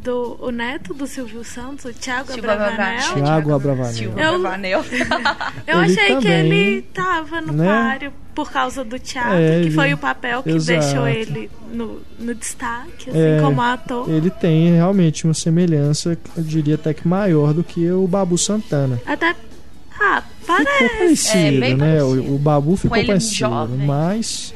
[0.05, 2.77] Do, o neto do Silvio Santos, o Thiago Abravanel.
[2.77, 3.15] Bravanel.
[3.15, 4.03] Thiago Abravanel.
[4.05, 4.85] Eu- Bravanel.
[5.67, 7.67] Eu achei que também, ele tava no né?
[7.67, 10.81] páreo por causa do teatro, É, que foi o papel que Exato.
[10.81, 14.11] deixou ele no, no destaque, assim, É, como ator.
[14.11, 19.01] Ele tem realmente uma semelhança, eu diria até que maior do que o Babu Santana.
[19.07, 19.35] Até.
[19.99, 20.99] Ah, Ficou parece.
[20.99, 21.99] parecido, É, bem né?
[21.99, 22.23] parecido.
[22.33, 23.87] O, o Babu ficou ele parecido, jovem.
[23.87, 24.53] mas.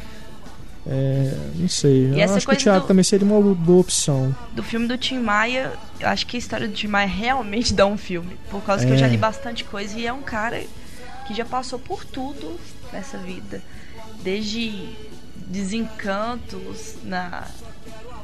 [0.88, 2.06] É, não sei.
[2.08, 4.34] E eu essa acho que o Thiago do- também seria uma boa opção.
[4.52, 7.86] do filme do Tim Maia, eu acho que a história do Tim Maia realmente dá
[7.86, 8.36] um filme.
[8.50, 9.10] Por causa que eu já É.
[9.10, 10.62] li bastante coisa e é um cara
[11.26, 12.58] que já passou por tudo
[12.92, 13.60] nessa vida.
[14.22, 14.88] Desde
[15.36, 17.46] desencantos na,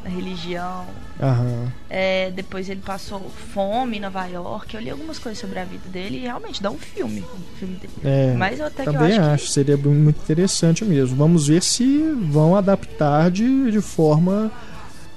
[0.05, 0.87] na religião.
[1.21, 1.73] Aham.
[1.88, 3.21] é, depois ele passou
[3.53, 4.75] fome em Nova York.
[4.75, 7.21] Eu li algumas coisas sobre a vida dele e realmente dá um filme.
[7.23, 7.81] Um filme.
[8.05, 11.17] É, Mas eu até que eu também acho, acho, seria muito interessante mesmo.
[11.17, 11.99] Vamos ver se
[12.31, 14.53] vão adaptar de, de forma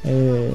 [0.05, 0.51] é,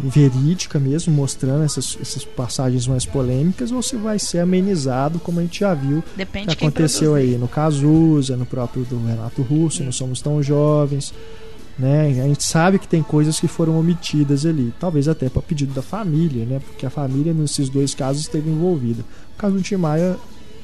[0.00, 5.42] verídica mesmo, mostrando essas, essas passagens mais polêmicas, ou se vai ser amenizado, como a
[5.42, 9.84] gente já viu que depende que aconteceu aí no Cazuza, no próprio do Renato Russo,
[9.84, 11.14] no Somos Tão Jovens.
[11.78, 12.08] Né?
[12.22, 15.82] A gente sabe que tem coisas que foram omitidas ali, talvez até para pedido da
[15.82, 16.60] família, né?
[16.60, 19.02] Porque a família nesses dois casos esteve envolvida.
[19.02, 20.16] No caso do Tim Maia,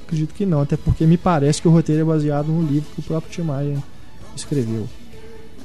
[0.05, 3.01] acredito que não, até porque me parece que o roteiro é baseado no livro que
[3.01, 3.77] o próprio Tim Maia
[4.37, 4.89] escreveu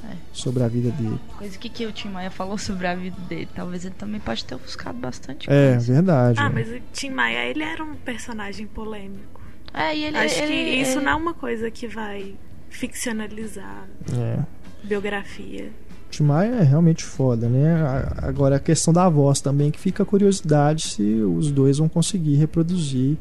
[0.03, 0.15] É.
[0.33, 1.19] sobre a vida dele.
[1.37, 3.47] Coisa que, que o Tim Maia falou sobre a vida dele.
[3.55, 5.93] Talvez ele também pode ter ofuscado bastante É, coisa.
[5.93, 6.39] verdade.
[6.39, 6.55] Ah, né?
[6.55, 9.41] mas o Tim Maia, ele era um personagem polêmico.
[9.71, 12.33] É, e ele, Acho que ele- isso ele- não é uma coisa que vai
[12.67, 14.39] ficcionalizar É.
[14.85, 15.69] biografia.
[16.09, 17.75] Tim Maia é realmente foda, né?
[18.17, 22.35] Agora a questão da voz também, que fica a curiosidade se os dois vão conseguir
[22.35, 23.17] reproduzir.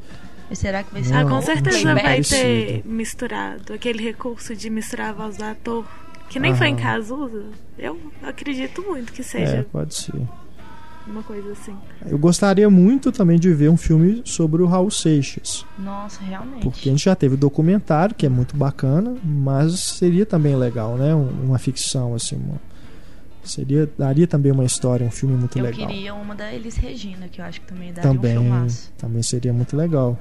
[0.49, 5.11] Mas será que vai ser ah, com certeza vai ter misturado aquele recurso de misturar
[5.11, 5.85] a voz do ator.
[6.29, 6.83] Que nem foi em Aham.
[6.83, 7.45] Cazuza.
[7.79, 10.13] Eu acredito muito que É, seja pode ser.
[11.07, 11.75] Uma coisa assim.
[12.07, 15.65] Eu gostaria muito também de ver um filme sobre o Raul Seixas.
[15.79, 16.63] Nossa, realmente.
[16.63, 20.97] Porque a gente já teve o documentário, que é muito bacana, mas seria também legal,
[20.97, 21.15] né?
[21.15, 22.37] Um- Uma ficção, assim.
[22.37, 22.61] uma-
[23.43, 25.87] Seria, daria também uma história, um filme muito eu legal.
[25.87, 28.93] queria uma da Elis Regina, que eu acho que também daria um Também, filmaço.
[28.97, 30.19] também seria muito legal.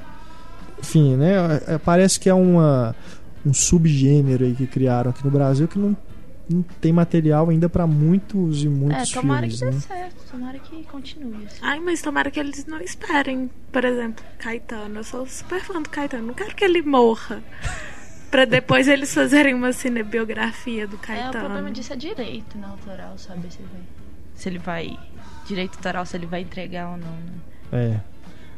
[0.78, 1.62] Enfim, né?
[1.66, 2.94] é- Parece que é uma,
[3.46, 5.96] um subgênero aí que criaram aqui no Brasil que não
[6.82, 9.80] tem material ainda para muitos e É, muitos tomara filmes, que dê né?
[9.80, 11.46] certo, tomara que continue.
[11.46, 11.58] assim.
[11.62, 13.50] Ai, mas tomara que eles não esperem.
[13.72, 14.98] Por exemplo, Caetano.
[15.00, 16.28] Eu sou super fã do Caetano.
[16.28, 17.42] Não quero que ele morra.
[18.30, 21.40] pra depois eles fazerem uma cinebiografia do É, o Caetano.
[21.46, 23.82] problema disso é direito, né, autoral, saber se ele vai.
[24.36, 25.00] Se ele vai.
[25.48, 27.34] Direito autoral, se ele vai entregar ou não, né?
[27.72, 28.00] É.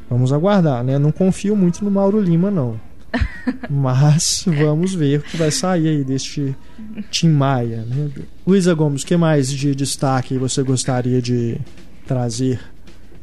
[0.08, 0.98] Vamos aguardar, né?
[0.98, 2.80] Não confio muito no Mauro Lima, não.
[3.70, 6.54] Mas vamos ver o que vai sair aí deste
[7.10, 8.10] Tim Maia, né?
[8.46, 11.58] Luísa Gomes, o que mais de destaque você gostaria de
[12.06, 12.60] trazer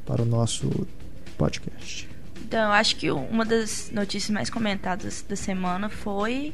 [0.05, 0.69] para o nosso
[1.37, 2.09] podcast?
[2.45, 6.53] Então, eu acho que uma das notícias mais comentadas da semana foi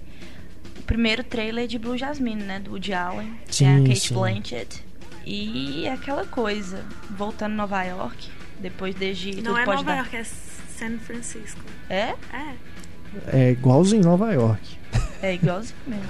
[0.79, 2.59] o primeiro trailer de Blue Jasmine, né?
[2.59, 3.33] Do Woody Allen.
[3.57, 4.13] Tem a Sim, Kate sim.
[4.13, 4.85] Blanchett.
[5.25, 9.97] E aquela coisa, voltando a Nova York, depois desde Não é Pode Nova Dar.
[9.97, 11.61] York, é San Francisco.
[11.89, 12.15] É?
[12.33, 12.55] É.
[13.31, 14.77] É igualzinho em Nova York.
[15.21, 16.03] É igualzinho mesmo.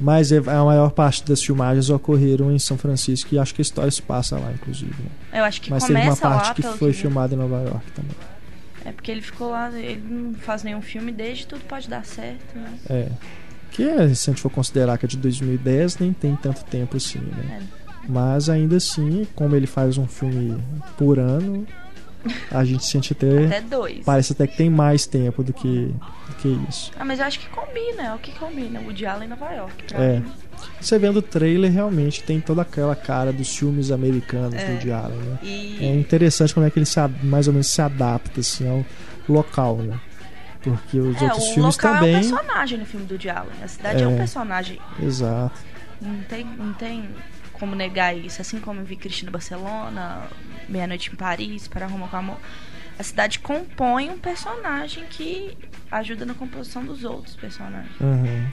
[0.00, 3.62] Mas é- a maior parte das filmagens ocorreram em São Francisco e acho que a
[3.62, 4.92] história se passa lá, inclusive.
[4.92, 5.40] né?
[5.40, 6.96] Eu acho que Mas teve começa uma parte lá, que foi vi.
[6.98, 8.16] filmada em Nova York também.
[8.84, 12.56] É porque ele ficou lá, ele não faz nenhum filme desde Tudo Pode Dar Certo,
[12.56, 12.72] né?
[12.88, 13.08] É.
[13.70, 16.96] Que é, se a gente for considerar que é de 2010, nem tem tanto tempo
[16.96, 17.60] assim, né?
[17.60, 17.80] É.
[18.08, 20.56] Mas ainda assim, como ele faz um filme
[20.96, 21.66] por ano,
[22.50, 23.44] a gente sente até.
[23.44, 24.02] Até dois.
[24.04, 25.94] Parece até que tem mais tempo do que,
[26.40, 26.90] que isso.
[26.98, 28.80] Ah, mas eu acho que combina, é o que combina.
[28.80, 29.84] O Allen em Nova York.
[29.94, 30.18] É.
[30.20, 30.32] mim.
[30.80, 34.66] Você vendo o trailer, realmente tem toda aquela cara dos filmes americanos É.
[34.66, 35.38] do Woody Allen, né?
[35.42, 38.84] E É interessante como é que ele se, mais ou menos se adapta assim, ao
[39.28, 39.98] local, né?
[40.62, 42.16] Porque os é, outros o filmes local é também.
[42.16, 43.52] um personagem no filme do Woody Allen.
[43.62, 44.18] A cidade é, um É.
[44.18, 44.78] personagem.
[45.02, 45.58] Exato.
[46.00, 47.08] Não tem, não tem
[47.54, 48.40] como negar isso.
[48.42, 50.24] Assim como eu vi Cristina Barcelona,
[50.68, 52.36] Meia-Noite em Paris, Para Roma com Amor,
[53.00, 55.56] a cidade compõe um personagem que
[55.90, 57.98] ajuda na composição dos outros personagens.
[57.98, 58.46] Uhum.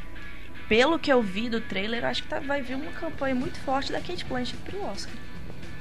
[0.70, 3.60] Pelo que eu vi do trailer, eu acho que tá- vai vir uma campanha muito
[3.60, 5.14] forte da Kate Blanchett pro Oscar.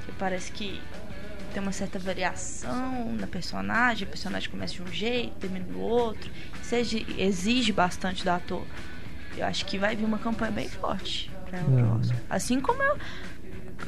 [0.05, 0.81] Que parece que
[1.53, 6.29] tem uma certa variação na personagem, o personagem começa de um jeito, termina do outro.
[6.61, 6.75] Isso
[7.17, 8.65] exige, bastante do ator.
[9.37, 11.99] Eu acho que vai vir uma campanha bem forte pra ela pro Hum.
[12.01, 12.17] Oscar.
[12.29, 12.97] Assim como eu,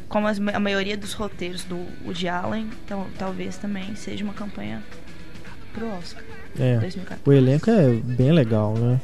[0.08, 4.84] como as- a maioria dos roteiros do Woody Allen, então talvez também seja uma campanha
[5.74, 6.24] pro Oscar
[6.60, 6.78] É.
[6.78, 7.22] 2014.
[7.26, 9.00] O elenco é bem legal, né?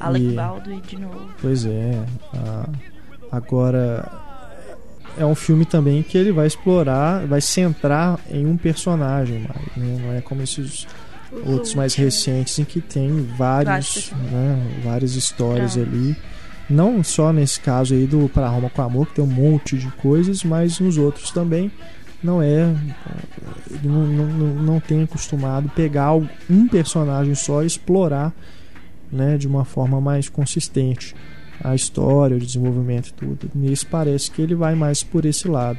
[0.00, 1.28] Alec E- Baldwin de novo.
[1.40, 2.04] Pois é.
[3.30, 4.08] agora
[5.16, 9.98] é um filme também que ele vai explorar, vai centrar em um personagem mais, né?
[10.04, 10.86] Não é como esses
[11.32, 16.16] Os outros mais recentes em que tem vários, Vários né, várias histórias ali.
[16.68, 19.88] Não só nesse caso aí do Para Roma com Amor, que tem um monte de
[19.92, 21.70] coisas, mas nos outros também
[22.22, 22.74] não é.
[23.70, 28.32] Ele não, não, não, tem acostumado pegar um personagem só e explorar
[29.12, 31.14] né, de uma forma mais consistente
[31.62, 33.50] a história, o desenvolvimento e tudo.
[33.54, 35.78] Nesse parece que ele vai mais por esse lado.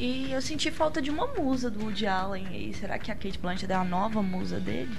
[0.00, 2.74] E eu senti falta de uma musa do Woody Allen aí.
[2.74, 4.90] Será que a Kate Blanchett é a nova musa dele?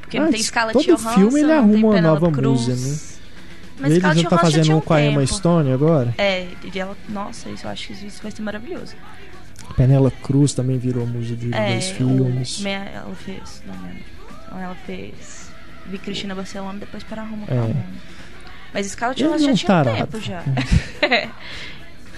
[0.00, 2.66] Porque não Ah, tem Scarlett todo Johansson, filme ele arruma tem uma nova Cruz.
[2.66, 2.98] musa, né?
[3.78, 5.26] Mas ele Scarlett já tá Johansson fazendo tinha um com a Emma.
[5.26, 6.14] Stone agora.
[6.18, 6.96] É, e ela...
[7.08, 8.94] Nossa, isso eu acho que isso vai ser maravilhoso.
[9.76, 12.60] Penela Cruz também virou musa de É, dois filmes.
[12.60, 12.68] o...
[12.68, 13.62] Ela fez...
[13.66, 14.04] Não lembro.
[14.46, 15.50] Então ela fez...
[15.86, 17.58] Vi Cristina Barcelona, depois para Roma É.
[17.58, 17.74] Amor.
[18.72, 19.96] Mas Scarlett Johansson é um já tinha um tarado.
[20.12, 20.42] tempo já.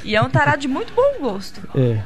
[0.05, 1.61] e é um tarado de muito bom gosto.
[1.75, 2.01] É.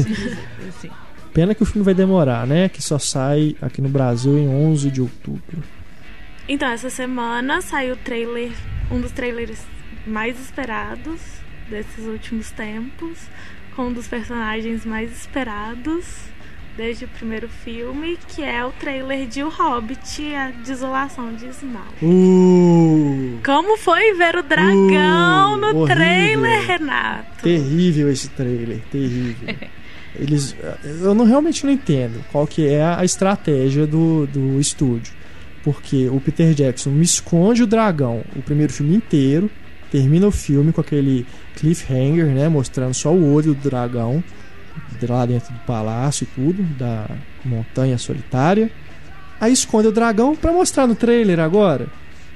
[0.00, 0.90] dizer, assim.
[1.32, 2.68] Pena que o filme vai demorar, né?
[2.68, 5.62] Que só sai aqui no Brasil em 11 de outubro.
[6.48, 8.52] Então, essa semana saiu o trailer,
[8.90, 9.60] um dos trailers
[10.06, 11.20] mais esperados
[11.68, 13.18] desses últimos tempos,
[13.74, 16.04] com um dos personagens mais esperados
[16.76, 21.88] desde o primeiro filme, que é o trailer de O Hobbit, a desolação de Smaug.
[22.02, 25.86] Uh, Como foi ver o dragão Uh, no horrível.
[25.86, 27.42] trailer, Renato?
[27.42, 29.56] terrível esse trailer, terrível.
[30.14, 30.54] Eles,
[31.02, 35.12] eu não realmente não entendo qual que é a estratégia do, do estúdio,
[35.66, 39.50] porque o Peter Jackson me esconde o dragão o primeiro filme inteiro,
[39.90, 41.26] termina o filme com aquele
[41.56, 44.22] cliffhanger, né, mostrando só o olho do dragão
[45.08, 47.10] lá dentro do palácio e tudo, da
[47.44, 48.70] montanha solitária.
[49.40, 51.88] Aí esconde o dragão pra mostrar no trailer agora.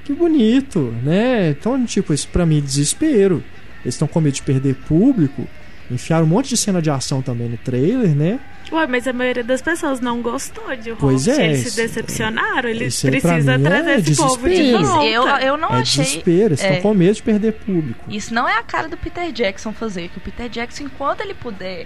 [0.03, 1.51] Que bonito, né?
[1.51, 3.41] Então, tipo, isso pra mim é desespero.
[3.81, 5.47] Eles estão com medo de perder público.
[5.89, 8.41] Enfiaram um monte de cena de ação também no trailer, né?
[8.71, 11.41] Ué, mas a maioria das pessoas não gostou de O Pois Hobbit.
[11.41, 12.69] é, Eles se decepcionaram.
[12.69, 14.83] Eles precisam é trazer esse povo de desespero.
[14.85, 15.05] volta.
[15.41, 16.03] Eu, eu não é achei.
[16.05, 16.81] desespero, eles estão é.
[16.81, 17.99] com medo de perder público.
[18.09, 20.07] Isso não é a cara do Peter Jackson fazer.
[20.09, 21.85] Que o Peter Jackson, enquanto ele puder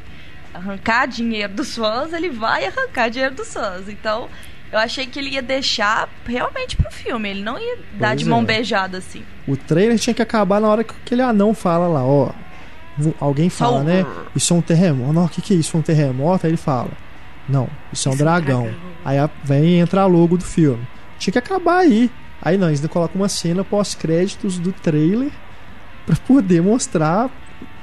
[0.54, 3.90] arrancar dinheiro dos fãs, ele vai arrancar dinheiro dos fãs.
[3.90, 4.30] Então,
[4.72, 7.30] eu achei que ele ia deixar realmente pro filme.
[7.30, 8.46] Ele não ia dar Pois de mão é.
[8.46, 9.24] beijada assim.
[9.48, 12.32] O trailer tinha que acabar na hora que aquele anão fala lá, ó.
[13.20, 14.06] Alguém fala, né?
[14.36, 15.14] Isso é um terremoto.
[15.14, 15.72] Não, o que, que é isso?
[15.72, 16.46] Foi um terremoto?
[16.46, 16.90] Aí ele fala.
[17.48, 18.70] Não, isso é um é dragão.
[19.04, 20.86] Aí vem entra a logo do filme.
[21.20, 22.10] Tinha que acabar aí.
[22.42, 25.32] Aí não, eles ainda colocam uma cena pós-créditos do trailer
[26.06, 27.30] pra poder mostrar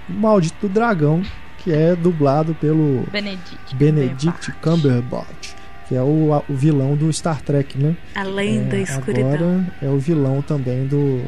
[0.09, 1.23] o maldito do dragão,
[1.59, 3.75] que é dublado pelo Benedict.
[3.75, 5.55] Benedict Cumberbatch,
[5.89, 7.97] que é o, o vilão do Star Trek, né?
[8.15, 9.33] Além da É, escuridão.
[9.33, 11.23] agora é o vilão também do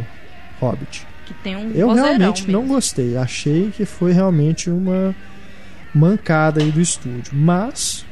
[0.60, 1.06] Hobbit.
[1.26, 2.74] Que tem um Eu realmente não mesmo.
[2.74, 3.16] gostei.
[3.16, 5.14] Achei que foi realmente uma
[5.94, 7.32] mancada aí do estúdio.
[7.34, 8.04] Mas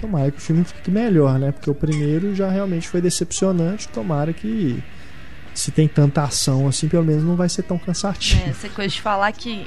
[0.00, 1.52] tomara que o filme fique melhor, né?
[1.52, 3.88] Porque o primeiro já realmente foi decepcionante.
[3.88, 4.82] Tomara que
[5.54, 8.42] se tem tanta ação assim, pelo menos não vai ser tão cansativo.
[8.46, 9.66] É, essa coisa de falar que,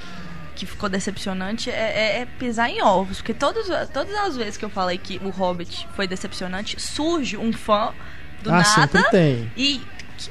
[0.55, 3.17] que ficou decepcionante é, é- é pisar em ovos.
[3.17, 7.51] Porque todos, todas as vezes que eu falei que o Hobbit foi decepcionante, surge um
[7.53, 7.91] fã
[8.43, 9.51] do ah, sempre nada tem.
[9.57, 9.81] e.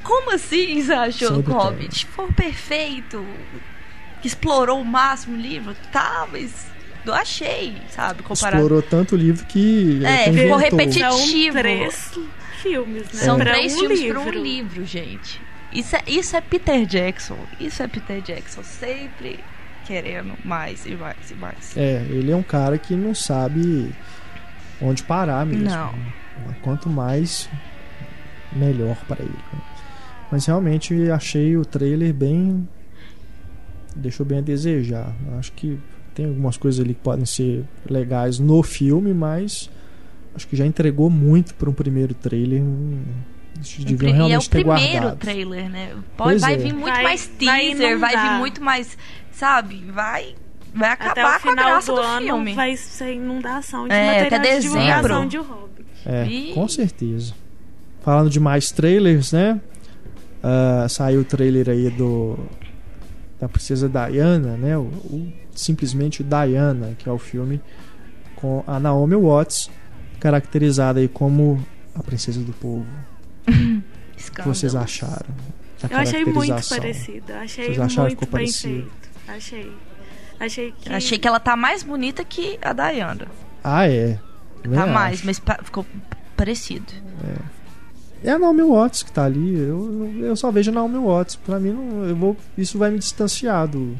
[0.03, 1.53] Como assim você achou que o.
[1.53, 3.25] Hobbit foi perfeito?
[4.23, 5.73] Explorou o máximo o livro?
[5.91, 6.67] Tá, mas
[7.05, 8.21] eu achei, sabe?
[8.21, 8.57] Comparado.
[8.61, 11.53] Explorou tanto o livro que É, ficou repetitivo.
[11.53, 12.19] São três
[12.61, 13.09] filmes, né?
[13.13, 14.21] São Pra três um filmes livro.
[14.21, 15.41] para um livro, gente.
[15.71, 17.37] Isso é, isso é Peter Jackson.
[17.59, 18.63] Isso é Peter Jackson.
[18.63, 19.39] Sempre
[19.85, 21.77] querendo mais e mais e mais.
[21.77, 23.91] É, ele é um cara que não sabe
[24.81, 25.65] onde parar mesmo.
[25.69, 25.93] Não.
[26.61, 27.49] Quanto mais,
[28.51, 29.33] melhor para ele.
[30.31, 32.67] Mas realmente achei o trailer bem.
[33.95, 35.13] deixou bem a desejar.
[35.37, 35.77] Acho que
[36.13, 39.69] tem algumas coisas ali que podem ser legais no filme, mas
[40.35, 42.61] acho que já entregou muito para um primeiro trailer.
[43.55, 45.17] Eles deviam e é o realmente ter primeiro guardado.
[45.17, 45.95] trailer, né?
[46.15, 46.57] Pode, vai é.
[46.57, 48.39] vir muito Vai- mais vai teaser, vai, vir inundar.
[48.39, 48.97] muito mais.
[49.31, 49.83] Sabe?
[49.91, 50.35] Vai.
[50.73, 52.53] vai Até acabar o com a final graça do, do, ano filme.
[52.53, 55.29] vai ser inundação de É, material até de divulgação dezembro.
[55.29, 55.85] de hobby.
[56.05, 56.53] É, Ih.
[56.53, 57.33] com certeza.
[58.01, 59.59] Falando de mais trailers, né?
[60.41, 62.37] Ah, saiu o trailer aí do
[63.39, 64.77] da princesa Diana, né?
[64.77, 67.61] O, o- simplesmente Diana, que é o filme
[68.35, 69.69] com a Naomi Watts,
[70.19, 71.63] caracterizada aí como
[71.95, 72.85] a princesa do povo.
[73.47, 75.33] O que vocês acharam?
[75.81, 77.33] da Eu achei muito parecido.
[77.33, 78.73] Achei Vocês acharam que muito ficou bem parecido?
[78.73, 79.09] feito.
[79.27, 79.71] Achei.
[80.39, 80.93] Achei que.
[80.93, 83.27] Achei que ela tá mais bonita que a Diana.
[83.63, 84.19] Ah, é.
[84.63, 85.25] Tá Né, mais, acho.
[85.25, 85.85] mas pa- ficou
[86.35, 86.85] parecido.
[87.23, 87.58] É
[88.27, 89.57] a Naomi Watts que tá ali.
[89.59, 91.35] Eu, eu só vejo a Naomi Watts.
[91.37, 93.95] Pra mim, não, eu vou, isso vai me distanciar do,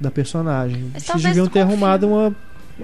[0.00, 0.90] da personagem.
[0.92, 2.34] Mas Vocês deviam ter arrumado uma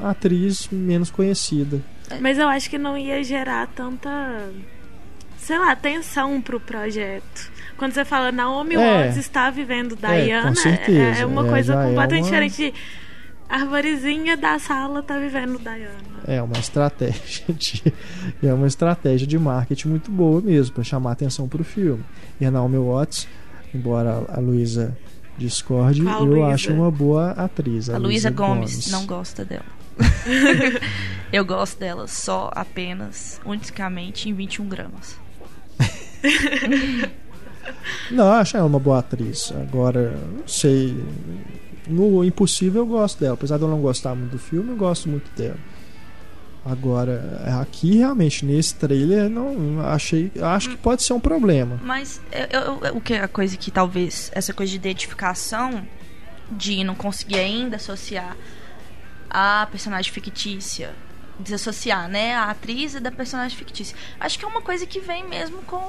[0.03, 1.81] atriz menos conhecida.
[2.21, 4.11] Mas eu acho que não ia gerar tanta.
[5.39, 7.51] Sei lá, atenção pro projeto.
[7.77, 8.79] Quando você fala Naomi É.
[9.07, 11.21] Watts está vivendo É, Diana, com certeza.
[11.23, 12.75] é uma É, coisa é completamente uma- diferente de.
[13.51, 15.91] A arvorezinha da sala tá vivendo Diana.
[16.25, 17.83] É uma estratégia de,
[18.43, 22.05] é uma estratégia de marketing muito boa mesmo para chamar atenção pro filme.
[22.41, 23.27] E a Naomi Watts,
[23.75, 24.97] embora a Luísa
[25.37, 26.47] discorde, Qual eu Luísa?
[26.55, 27.91] acho uma boa atriz.
[27.91, 29.65] A Luísa Gomes, não gosta dela.
[31.33, 35.17] Eu gosto dela só apenas, unicamente em 21 gramas.
[38.11, 39.53] Não, eu acho ela uma boa atriz.
[39.53, 40.97] Agora, não sei.
[41.87, 43.35] No Impossível eu gosto dela.
[43.35, 45.57] Apesar de eu não gostar muito do filme, eu gosto muito dela.
[46.65, 50.31] Agora, aqui realmente, nesse trailer, não achei.
[50.43, 51.81] Acho que pode ser um problema.
[51.83, 55.87] Mas eu, eu- o que a coisa que talvez essa coisa de identificação
[56.53, 58.37] de não conseguir ainda associar
[59.31, 60.91] a personagem fictícia,
[61.39, 63.97] desassociar, né, a atriz da personagem fictícia.
[64.19, 65.83] Acho que é uma coisa que vem mesmo com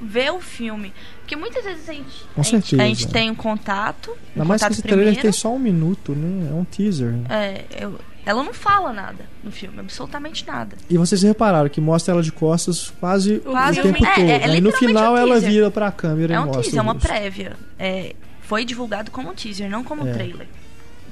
[0.00, 4.14] ver o filme, porque muitas vezes a gente, Com a gente, tem um contato, um
[4.34, 5.22] Ainda mais que contato esse trailer primeiro.
[5.22, 6.50] tem só um minuto, né?
[6.50, 7.14] É um teaser.
[7.30, 10.76] É, eu- ela não fala nada no filme, absolutamente nada.
[10.90, 14.24] E vocês repararam que mostra ela de costas quase, Quase o tempo um- é, todo.
[14.28, 16.62] é, Aí no final um ela vira pra câmera É e um mostra.
[16.62, 17.56] teaser, é uma prévia.
[17.78, 20.12] É, foi divulgado como um teaser, não como um É.
[20.12, 20.46] trailer.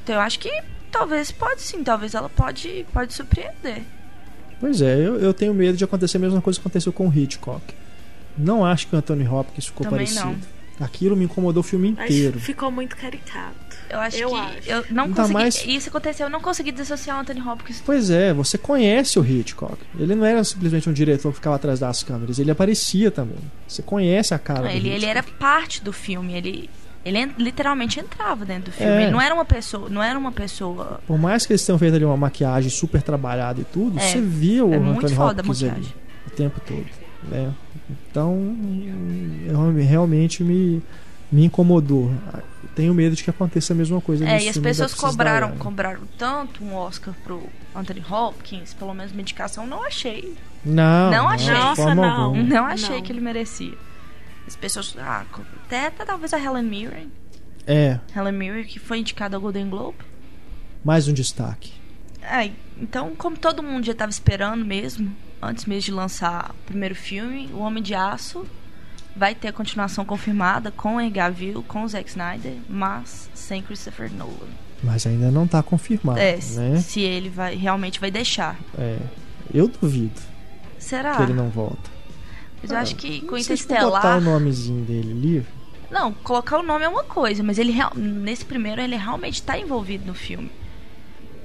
[0.02, 0.50] Então eu acho que
[0.90, 3.82] talvez pode sim, talvez ela pode, pode surpreender.
[4.60, 7.12] Pois é, eu, eu tenho medo de acontecer a mesma coisa que aconteceu com o
[7.14, 7.62] Hitchcock.
[8.36, 10.54] Não acho que o Anthony Hopkins ficou Também parecido.
[10.80, 12.32] Aquilo me incomodou o filme Acho inteiro.
[12.38, 13.54] que ficou muito caricato.
[13.88, 14.70] Eu acho Eu que acho.
[14.70, 15.32] eu não Ainda consegui.
[15.34, 17.80] mais- Isso aconteceu, eu não consegui desassociar o Anthony Hopkins.
[17.86, 19.78] Pois é, você conhece o Hitchcock.
[19.96, 23.38] Ele não era simplesmente um diretor que ficava atrás das câmeras, ele aparecia também.
[23.68, 25.06] Você conhece a cara do Ele, ele Hitchcock.
[25.10, 26.68] era parte do filme, ele
[27.04, 28.90] ele en- literalmente entrava dentro do filme.
[28.90, 29.02] É.
[29.02, 31.00] Ele não era uma pessoa, não era uma pessoa.
[31.06, 34.20] Por mais que eles tenham feito ali uma maquiagem super trabalhada e tudo, É, você
[34.22, 35.86] via o é muito Anthony foda a Hopkins ali
[36.26, 36.84] o tempo todo.
[37.28, 37.52] Né?
[38.10, 38.56] Então,
[39.46, 40.82] eu- realmente me,
[41.30, 42.12] me incomodou.
[42.74, 46.62] Tenho medo de que aconteça a mesma coisa É, e as pessoas cobraram, cobraram tanto
[46.64, 47.42] um Oscar pro
[47.74, 50.34] Anthony Hopkins, pelo menos uma indicação, não achei.
[50.64, 51.52] Não, Não achei.
[51.54, 52.04] Nossa, não.
[52.04, 52.42] alguma.
[52.42, 53.02] Não achei Não.
[53.02, 53.74] que ele merecia.
[54.46, 54.94] As pessoas.
[54.98, 55.24] Ah,
[55.66, 57.08] até, até talvez a Helen Mirren.
[57.66, 59.98] É, Helen Mirren, que foi indicada ao Golden Globe.
[60.84, 61.72] mais um destaque.
[62.22, 62.50] É,
[62.80, 65.14] então, como todo mundo já estava esperando mesmo,
[65.44, 68.46] antes mesmo de lançar o primeiro filme, O Homem de Aço
[69.16, 73.62] vai ter a continuação confirmada com o Henry Cavill, com o Zack Snyder, mas sem
[73.62, 74.48] Christopher Nolan.
[74.82, 76.76] Mas ainda não está confirmado, é, né?
[76.80, 78.58] se ele vai realmente vai deixar.
[78.76, 78.98] É,
[79.52, 80.20] eu duvido
[80.78, 81.16] Será?
[81.16, 81.90] que ele não volta.
[82.60, 84.18] Mas eu acho que com for botar Interstellar.
[84.18, 85.46] o nomezinho dele ali,
[85.90, 90.06] Não, colocar o nome é uma coisa, mas ele nesse primeiro ele realmente está envolvido
[90.06, 90.50] no filme.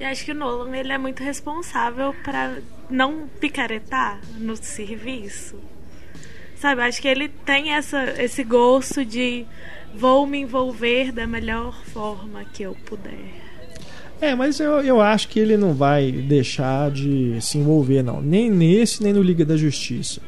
[0.00, 2.56] E acho que o Nolan ele é muito responsável pra
[2.88, 5.56] não picaretar no serviço.
[6.56, 9.44] Sabe, acho que ele tem essa, esse gosto de
[9.94, 13.50] vou me envolver da melhor forma que eu puder.
[14.22, 18.22] É, mas eu, eu acho que ele não vai deixar de se envolver, não.
[18.22, 20.22] Nem nesse, nem no Liga da Justiça.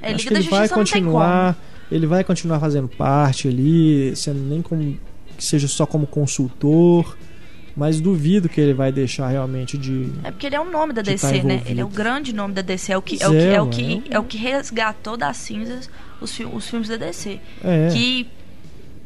[0.00, 1.58] É, acho Liga que da ele vai Justiça continuar.
[1.90, 4.96] Ele vai continuar fazendo parte ali, sendo nem como.
[5.36, 7.16] que seja só como consultor.
[7.78, 10.10] Mas duvido que ele vai deixar realmente de.
[10.24, 11.62] É porque ele é o nome da DC, tá né?
[11.64, 12.92] Ele é o grande nome da DC.
[12.92, 15.36] É o que, é o que, é, o que, é é o que resgatou das
[15.36, 15.88] cinzas
[16.20, 17.38] os, fi- os filmes da DC.
[17.62, 17.88] É.
[17.92, 18.28] Que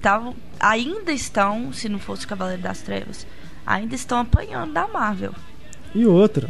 [0.01, 3.27] tavam, ainda estão, se não fosse o Cavaleiro das Trevas,
[3.67, 5.35] ainda estão apanhando da Marvel.
[5.95, 6.49] E outra,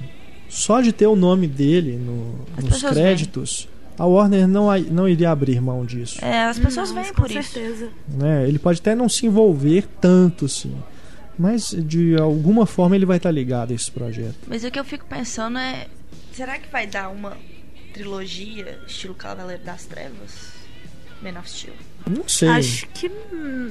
[0.49, 3.69] só de ter o nome dele no- nos créditos,
[3.99, 6.25] a Warner não, não iria abrir mão disso.
[6.25, 7.51] É, as pessoas Não, vêm com por isso.
[7.53, 7.89] certeza.
[8.09, 8.47] né?
[8.49, 10.75] Ele pode até não se envolver tanto, sim.
[11.43, 14.37] Mas de alguma forma ele vai estar ligado a esse projeto.
[14.47, 15.89] Mas o que eu fico pensando é:
[16.33, 17.37] será que vai dar uma
[17.93, 20.53] trilogia estilo Cavaleiro das Trevas?
[21.21, 21.75] Man of Steel.
[22.09, 22.49] Não sei.
[22.49, 23.11] Acho que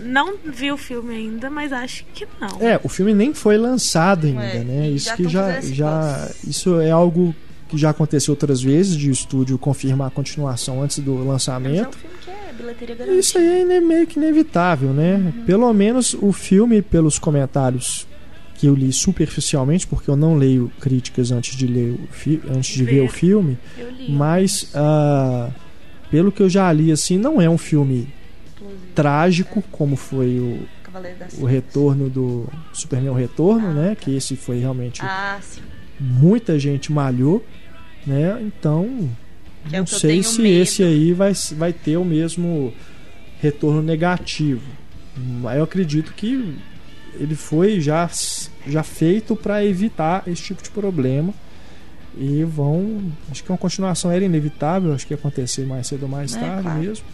[0.03, 2.61] não vi o filme ainda, mas acho que não.
[2.61, 4.89] É, o filme nem foi lançado ainda, É, né?
[4.89, 7.33] Isso já que já, já isso é algo
[7.71, 11.23] que já aconteceu outras vezes de o estúdio confirmar a continuação antes do Mas é
[11.23, 11.97] um lançamento.
[12.27, 13.11] é.
[13.17, 15.15] Isso aí é meio que inevitável, né?
[15.15, 15.45] Uhum.
[15.45, 18.07] Pelo menos o filme, pelos comentários
[18.55, 21.95] que eu li superficialmente, porque eu não leio críticas antes de ler
[22.55, 23.01] antes de ver Ver.
[23.01, 23.57] o filme,
[24.07, 25.49] mas ah,
[26.11, 28.07] pelo que eu já li assim, não é um filme
[28.93, 30.59] trágico como foi o,
[31.39, 33.89] o retorno do Superman o Retorno, Ah, né?
[33.89, 33.95] tá.
[33.95, 35.39] Que esse foi realmente Ah,
[35.99, 37.43] muita gente malhou,
[38.05, 38.41] né?
[38.41, 39.09] Então,
[39.71, 40.61] é não sei se medo.
[40.61, 42.73] esse aí vai, vai ter o mesmo
[43.41, 44.61] retorno negativo.
[45.41, 46.55] Mas eu acredito que
[47.15, 48.09] ele foi já,
[48.67, 51.33] já feito para evitar esse tipo de problema.
[52.17, 53.11] E vão.
[53.29, 56.39] Acho que uma continuação era inevitável, acho que ia acontecer mais cedo ou mais É,
[56.39, 56.79] tarde claro.
[56.79, 57.05] mesmo.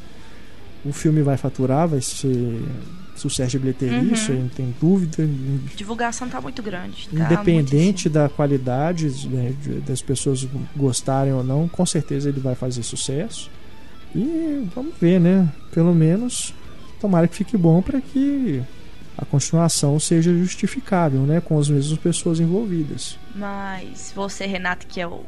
[0.85, 2.59] O filme vai faturar, vai ser
[3.19, 4.13] sucesso de bilheteria, Uhum.
[4.13, 5.27] isso aí não tem dúvida.
[5.75, 7.07] Divulgação tá muito grande.
[7.09, 9.53] Tá Independente da qualidade né,
[9.85, 13.49] das pessoas gostarem ou não, com certeza ele vai fazer sucesso.
[14.15, 15.47] E vamos ver, né?
[15.71, 16.53] Pelo menos
[16.99, 18.61] tomara que fique bom para que
[19.17, 21.41] a continuação seja justificável, né?
[21.41, 23.17] Com as mesmas pessoas envolvidas.
[23.35, 25.21] Mas você, Renato, que é o.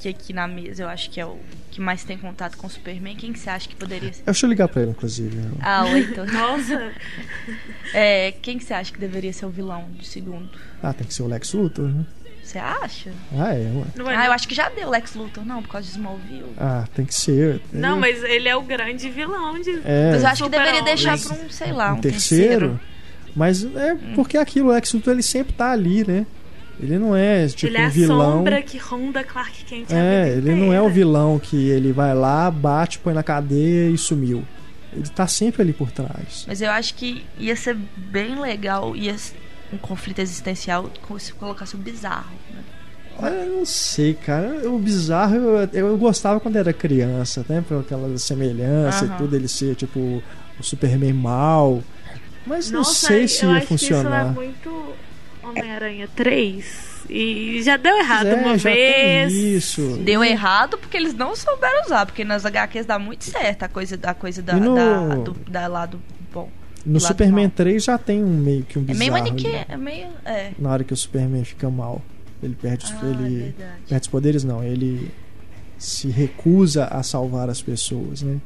[0.00, 1.38] Que aqui na mesa eu acho que é o
[1.70, 4.22] que mais tem contato com o Superman, quem que você acha que poderia ser?
[4.24, 5.38] Deixa eu ligar para ele, inclusive.
[5.60, 6.24] Ah, oito.
[6.32, 6.92] Nossa,
[7.94, 10.48] É, quem que você acha que deveria ser o vilão de segundo?
[10.82, 12.04] Ah, tem que ser o Lex Luthor, né?
[12.42, 13.10] Você acha?
[13.36, 13.72] Ah, é.
[14.02, 14.12] ué.
[14.12, 16.54] é Ah, eu acho que já deu Lex Luthor, não, por causa de Smallville.
[16.56, 17.60] Ah, tem que ser.
[17.72, 19.70] não, mas ele é o grande vilão de.
[19.84, 22.78] É, Mas eu acho que deveria deixar pra um, sei lá, um, um terceiro.
[23.34, 24.12] Mas é Hum.
[24.14, 26.24] porque aquilo, o Lex Luthor, ele sempre tá ali, né?
[26.78, 28.32] Ele não é tipo ele é um a vilão.
[28.38, 29.90] sombra que ronda Clark Kent.
[29.92, 33.22] a É, vida ele não é o vilão que ele vai lá, bate, põe na
[33.22, 34.44] cadeia e sumiu.
[34.92, 36.44] Ele tá sempre ali por trás.
[36.46, 39.14] Mas eu acho que ia ser bem legal, ia
[39.72, 42.30] um conflito existencial com- se colocasse o bizarro.
[42.50, 42.60] Né?
[43.18, 44.70] Olha, eu não sei, cara.
[44.70, 47.64] O bizarro, eu, eu gostava quando era criança, né?
[47.66, 49.14] Por aquela semelhança Aham.
[49.14, 51.82] e tudo, ele ser tipo o Superman mal.
[52.46, 54.26] Mas não Nossa, sei se eu ia acho funcionar.
[54.26, 54.92] Que isso é muito
[55.50, 56.96] Homem-Aranha 3.
[57.08, 59.32] E já deu errado É, uma já vez.
[59.32, 59.96] tem isso.
[60.04, 63.98] Deu errado porque eles não souberam usar, porque nas HQs dá muito certo a coisa,
[64.02, 66.00] a coisa da, no- da, do, da lado
[66.32, 66.48] bom.
[66.84, 67.52] No lado Superman mal.
[67.54, 68.98] 3 já tem um meio que um É bizarro.
[68.98, 69.64] meio ali, maniquê, né?
[69.68, 70.06] é meio.
[70.24, 70.50] É.
[70.58, 72.02] Na hora que o Superman fica mal.
[72.42, 73.80] Ele perde, os- Ah, é ele verdade.
[73.88, 74.62] perde os poderes, não.
[74.64, 75.10] Ele
[75.78, 78.38] se recusa a salvar as pessoas, né?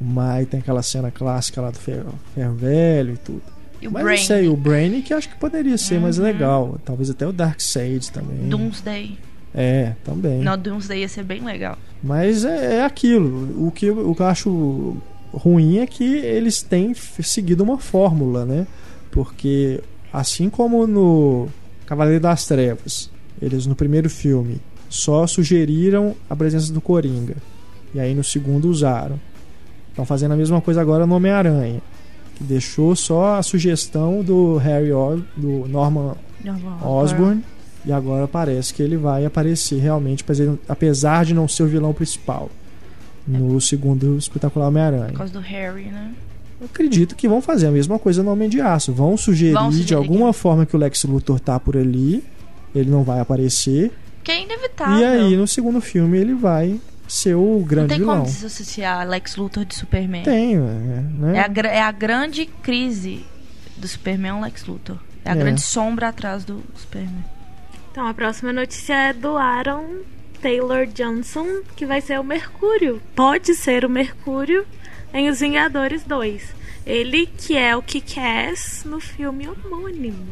[0.00, 3.42] Mas tem aquela cena clássica lá do Ferro, Ferro Velho e tudo.
[3.80, 6.24] E o Mas Brain, não sei, o Brainy que acho que poderia ser mais Uhum.
[6.24, 6.78] legal.
[6.84, 8.48] Talvez até o Darkseid também.
[8.48, 9.18] Doomsday.
[9.54, 10.40] É, também.
[10.40, 11.78] Não, Doomsday ia ser bem legal.
[12.02, 13.66] Mas é, é aquilo.
[13.66, 14.96] O que, eu- o que eu acho
[15.32, 18.66] ruim é que eles têm seguido uma fórmula, né?
[19.10, 19.80] Porque
[20.12, 21.48] assim como no
[21.86, 23.10] Cavaleiro das Trevas,
[23.40, 27.36] eles no primeiro filme só sugeriram a presença do Coringa.
[27.94, 29.18] E aí no segundo usaram.
[29.90, 31.80] Estão fazendo a mesma coisa agora no Homem-Aranha.
[32.36, 36.14] Que deixou só a sugestão do Harry Os do Norman
[36.82, 37.42] Osborn.
[37.84, 40.24] E agora parece que ele vai aparecer realmente,
[40.68, 42.50] apesar de não ser o vilão principal.
[43.26, 45.08] No segundo espetacular Homem-Aranha.
[45.08, 46.12] Por causa do Harry, né?
[46.60, 48.92] Eu acredito que vão fazer a mesma coisa no Homem de Aço.
[48.92, 52.24] Vão sugerir, Vão de sugerir alguma forma que o Lex Luthor tá por ali.
[52.74, 53.92] Ele não vai aparecer.
[54.22, 54.98] Que é inevitável.
[54.98, 58.16] E aí, no segundo filme, ele vai ser o Não grande tem vilão.
[58.20, 60.22] como desassociar Lex Luthor de Superman.
[60.22, 61.38] Tem, é, né?
[61.38, 63.24] É a, é a grande crise
[63.76, 64.98] do Superman Lex Luthor.
[65.24, 65.36] É a É.
[65.38, 67.24] grande sombra atrás do Superman.
[67.90, 70.00] Então, a próxima notícia é do Aaron
[70.42, 73.00] Taylor Johnson, que vai ser o Mercúrio.
[73.14, 74.66] Pode ser o Mercúrio
[75.14, 76.42] em Os Vingadores 2.
[76.84, 80.24] Ele que é o Kick-Ass no filme homônimo.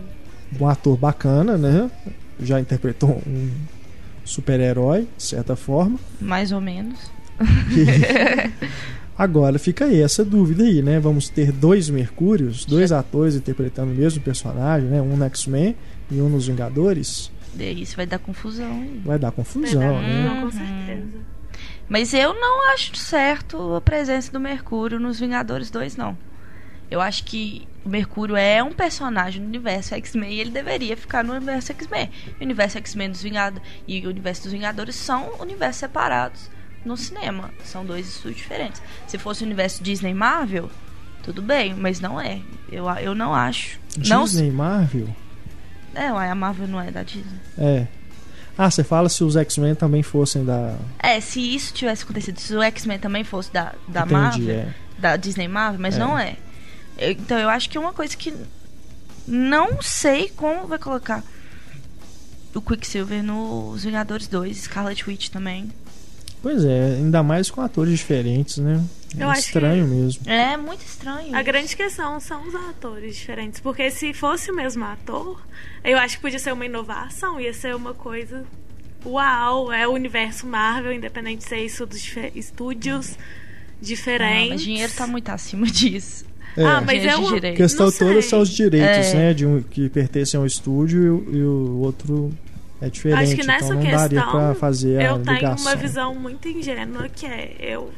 [0.61, 1.91] Um ator bacana, né?
[2.39, 3.51] Já interpretou um
[4.25, 5.99] super-herói, de certa forma.
[6.21, 6.99] Mais ou menos.
[9.17, 10.99] Agora fica aí essa dúvida aí, né?
[10.99, 15.01] Vamos ter dois Mercúrios, dois atores interpretando o mesmo personagem, né?
[15.01, 15.77] Um no X-Men
[16.11, 17.31] e um nos Vingadores.
[17.55, 18.73] Daí Isso vai dar confusão.
[18.73, 19.01] aí.
[19.05, 20.29] Vai dar confusão, Vai dar né?
[20.31, 20.51] confusão, com Uhum.
[20.87, 21.19] certeza.
[21.89, 26.17] Mas eu não acho certo a presença do Mercúrio nos Vingadores 2, não.
[26.95, 31.25] Eu acho que o Mercúrio é um personagem no universo X-Men e ele deveria ficar
[31.25, 32.09] no universo X-Men.
[32.41, 36.49] O universo X-Men dos Vingadores e o universo dos Vingadores são universos separados
[36.85, 37.51] no cinema.
[37.65, 38.81] São dois estudos diferentes.
[39.09, 40.71] Se fosse o universo Disney Marvel,
[41.25, 42.39] tudo bem, mas não é.
[42.71, 43.81] Eu, eu não acho.
[44.07, 45.09] Não, Disney, Marvel?
[45.97, 47.41] é, a Marvel não é da Disney.
[47.59, 47.89] É.
[48.57, 50.77] Ah, você fala se os X-Men também fossem da.
[51.01, 54.69] É, se isso tivesse acontecido, se o X-Men também fosse da, da Entendi, Marvel, é.
[54.97, 55.99] da Disney Marvel, mas É.
[55.99, 56.37] não é.
[56.99, 58.33] Eu- então eu acho que é uma coisa que
[59.27, 61.23] não sei como vai colocar
[62.55, 65.71] o Quicksilver nos Vingadores 2, Scarlet Witch também.
[66.43, 68.85] Pois é, ainda mais com atores diferentes, né?
[69.19, 70.29] Eu é acho estranho mesmo.
[70.29, 71.35] É muito estranho.
[71.35, 71.45] A isso.
[71.45, 73.61] grande questão são os atores diferentes.
[73.61, 75.41] Porque se fosse o mesmo ator,
[75.83, 78.45] eu acho que podia ser uma inovação, ia ser uma coisa.
[79.07, 83.17] Uau, é o universo Marvel, independente de ser estudos, dife- estúdios Não,
[83.81, 84.49] diferentes.
[84.51, 86.25] mas dinheiro tá muito acima disso.
[86.57, 86.65] É.
[86.65, 87.41] Ah, mas é uma.
[87.41, 89.15] questão toda são os direitos, É.
[89.15, 89.35] né?
[89.35, 92.33] De um, que pertencem ao estúdio e, o- e o outro
[92.81, 93.23] é diferente.
[93.25, 95.67] Acho que nessa então não daria questão, pra fazer a eu tenho ligação.
[95.67, 97.91] uma visão muito ingênua que é eu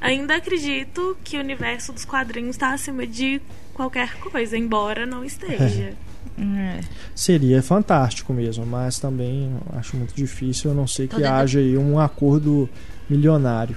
[0.00, 3.40] ainda acredito que o universo dos quadrinhos está acima de
[3.72, 5.92] qualquer coisa, embora não esteja.
[6.38, 6.80] É.
[7.14, 11.98] Seria fantástico mesmo, mas também acho muito difícil, a não ser que haja aí um
[12.00, 12.68] acordo
[13.08, 13.76] milionário.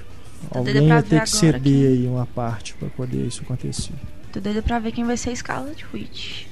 [0.52, 3.94] Tô Alguém ia ter que ceder que- aí uma parte pra poder isso acontecer.
[4.36, 6.44] Tô doida pra ver quem vai ser Scarlet Witch.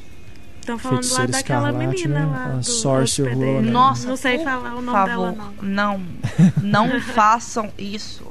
[0.61, 2.25] Estão falando lá daquela Escarlate, menina né?
[2.25, 2.45] lá.
[2.45, 3.25] A do.
[3.35, 3.71] Ronan.
[3.71, 5.99] Nossa, Não sei falar o nome favor, dela, não.
[5.99, 6.87] não.
[6.87, 8.25] Não façam isso.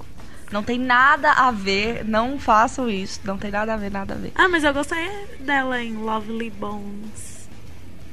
[0.51, 3.21] Não tem nada a ver, não façam isso.
[3.25, 4.33] Não tem nada a ver, nada a ver.
[4.35, 5.07] Ah, mas eu gostei
[5.41, 7.47] dela em Lovely Bones.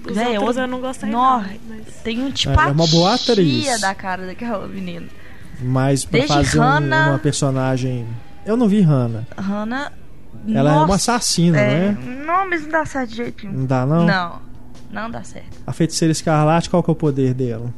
[0.06, 1.96] Os Véi, outros eu- eu não gostei não, mas...
[2.04, 3.80] Tem um tipo é uma boa atriz.
[3.80, 5.08] da cara daquela menina.
[5.62, 8.06] Mas pra Desde fazer um- Hannah- uma personagem.
[8.46, 9.26] Eu não vi Hannah.
[9.38, 9.94] Hannah.
[10.48, 11.98] Ela é uma nossa, assassina, é, né?
[12.26, 13.60] Não, mas não dá certo de jeito nenhum.
[13.60, 14.06] Não dá, não?
[14.06, 14.42] Não,
[14.90, 15.58] não dá certo.
[15.68, 17.74] A feiticeira escarlate, qual que é o poder dela?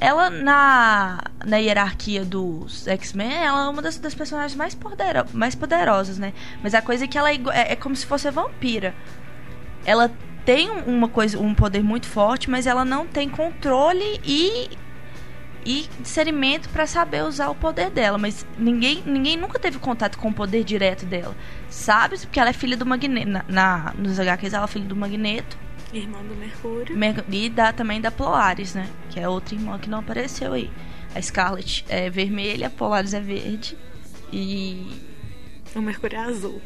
[0.00, 5.54] Ela, na, na hierarquia dos X-Men, ela é uma das, das personagens mais, podero, mais
[5.56, 6.32] poderosas, né?
[6.62, 8.94] Mas a coisa é que ela é, é, é como se fosse vampira.
[9.84, 10.10] Ela
[10.44, 14.70] tem um- uma coisa, um poder muito forte, mas ela não tem controle e,
[15.70, 18.16] e discernimento pra saber usar o poder dela.
[18.16, 21.36] Mas ninguém, ninguém nunca teve contato com o poder direto dela.
[21.68, 22.16] Sabe?
[22.18, 23.28] Porque ela é filha do Magneto.
[23.30, 25.58] Na, na- nos HQs, ela é filha do Magneto.
[25.92, 26.96] Irmã do Mercúrio.
[26.96, 28.88] Mer- E da, também da Polaris, né?
[29.10, 30.70] Que é outra irmã que não apareceu aí.
[31.14, 33.76] A Scarlet é vermelha, a Polaris é verde.
[34.32, 34.90] E.
[35.74, 36.62] O Mercúrio é azul.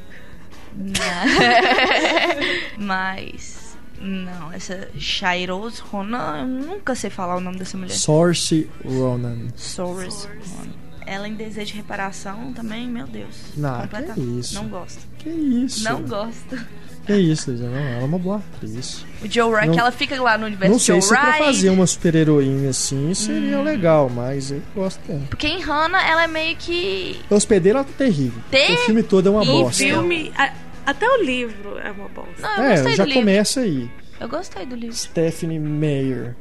[2.79, 3.62] Mas.
[4.03, 7.95] Não, essa Shairos Ronan, eu nunca sei falar o nome dessa mulher.
[7.95, 9.49] Sorce Ronan.
[9.57, 10.71] Soros Ronan.
[11.05, 13.35] Ela em desejo de reparação também, meu Deus.
[13.57, 14.55] Não, Completa- que isso.
[14.55, 15.01] Não gosto.
[15.19, 15.85] Que isso?
[15.85, 16.59] Não gosto.
[17.05, 17.69] Que isso, Luísa?
[17.69, 19.05] Não, ela é uma boa atriz.
[19.21, 21.71] O Joe Wright, Não- ela fica lá no universo Não sei Joe se pra fazer
[21.71, 23.65] uma super-heroína assim seria Hum.
[23.65, 25.23] legal, mas eu gosto dela.
[25.29, 27.21] Porque em Hannah, ela é meio que.
[27.29, 28.41] Hospedeira ela tá terrível.
[28.51, 29.83] Ter- O filme todo é uma E O bosta.
[29.83, 30.33] filme...
[30.37, 30.53] a-
[30.87, 32.41] até o livro é uma bosta.
[32.41, 33.21] Não, eu É, gostei já do livro.
[33.23, 33.91] começa aí.
[34.21, 34.97] Eu gostei do livro.
[34.97, 36.37] Stephanie Meyer.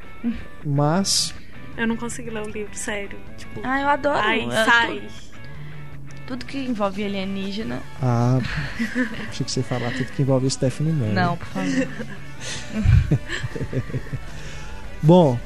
[0.64, 1.34] Mas
[1.76, 3.18] Eu não consegui ler o livro, sério.
[3.38, 4.18] Tipo, Ah, eu adoro.
[4.18, 5.00] ai, Eu- sai.
[5.00, 5.12] Tudo,
[6.26, 7.80] tudo que envolve alienígena.
[8.00, 8.38] Ah,
[9.28, 11.14] achei que você ia falar tudo que envolve Stephanie Meyer.
[11.14, 11.88] Não, por favor.
[15.02, 15.38] Bom,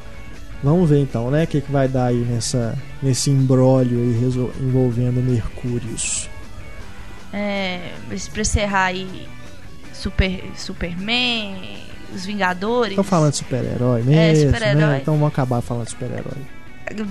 [0.63, 1.45] vamos ver então, né?
[1.45, 6.29] O que, que vai dar aí nessa, nesse imbróglio aí envolvendo Mercúrios.
[7.33, 9.29] É, mas pra encerrar aí,
[9.93, 11.57] Super, Superman,
[12.15, 12.91] Os Vingadores.
[12.93, 14.87] Estão falando de super-herói mesmo, super-herói.
[14.87, 14.99] né?
[15.03, 16.37] Então vamos acabar falando de super-herói.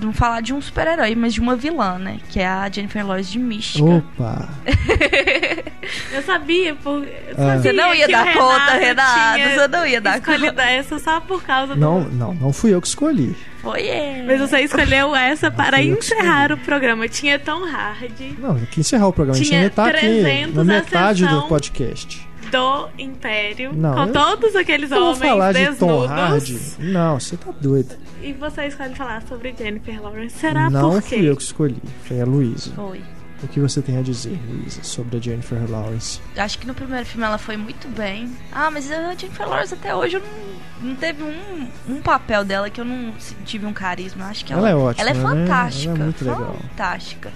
[0.02, 2.20] Não falar de um super-herói, mas de uma vilã, né?
[2.30, 3.84] Que é a Jennifer Lawrence de Mística.
[3.84, 4.48] Opa!
[6.12, 7.04] Eu sabia, por...
[7.04, 7.58] eu Ah.
[7.58, 9.40] Você não ia dar conta, Renato.
[9.54, 10.64] Você não ia dar conta.
[10.64, 12.12] essa só por causa Não, do...
[12.12, 13.36] não, não fui eu que escolhi.
[13.66, 14.24] Foi ele.
[14.28, 17.08] Mas você escolheu essa para eu encerrar o programa.
[17.10, 19.36] Tinha Tom Hardy Não, tem que encerrar o programa.
[19.36, 22.28] a gente Tinha ainda tá aqui 300 na metade do podcast.
[22.52, 26.10] do Império, Não, com eu- todos aqueles Eu vou homens falar de Tom desnudos.
[26.12, 26.60] Hardy.
[26.80, 27.96] Não, você tá doido.
[28.22, 30.38] E você escolhe falar sobre Jennifer Lawrence.
[30.38, 31.18] Será não por quê?
[31.18, 31.78] fui eu que escolhi.
[32.04, 32.72] Foi a Luísa.
[32.76, 33.02] Foi.
[33.44, 36.20] O que você tem a dizer, Luísa, sobre a Jennifer Lawrence?
[36.38, 38.32] Acho que no primeiro filme ela foi muito bem.
[38.52, 42.70] Ah, mas a Jennifer Lawrence até hoje eu não, não teve um, um papel dela
[42.70, 43.14] que eu não
[43.46, 44.26] tive um carisma.
[44.28, 45.22] Acho que ela, Ela é ótima, Ela é né?
[45.22, 45.92] fantástica.
[45.92, 46.56] Ela é muito legal.
[46.70, 47.34] Fantástica.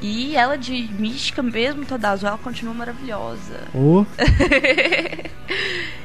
[0.00, 3.60] E ela de mística mesmo, toda azul, ela continua maravilhosa.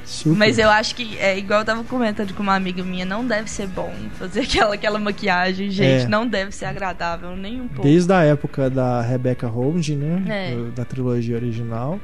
[0.05, 0.37] Super.
[0.37, 3.49] Mas eu acho que, é igual eu tava comentando com uma amiga minha, não deve
[3.49, 6.05] ser bom fazer aquela, aquela maquiagem, gente.
[6.05, 6.07] É.
[6.07, 7.83] Não deve ser agradável, nem um pouco.
[7.83, 10.23] Desde a época da Rebecca Holmes, né?
[10.27, 10.71] É.
[10.75, 11.99] Da trilogia original.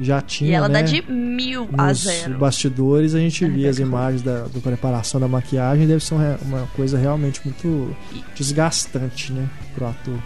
[0.00, 0.50] Já tinha.
[0.50, 0.82] E ela né?
[0.82, 2.36] dá de mil a Nos zero.
[2.36, 5.86] bastidores a gente Da via as imagens da, da preparação da maquiagem.
[5.86, 9.46] Deve ser uma, uma coisa realmente muito E- desgastante, né?
[9.74, 10.18] Pro ator.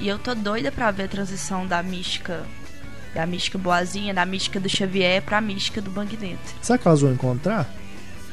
[0.00, 2.44] E eu tô doida pra ver a transição da mística.
[3.14, 6.38] Da mística boazinha, da mística do Xavier pra mística do Magneto.
[6.62, 7.68] Será que elas vão encontrar?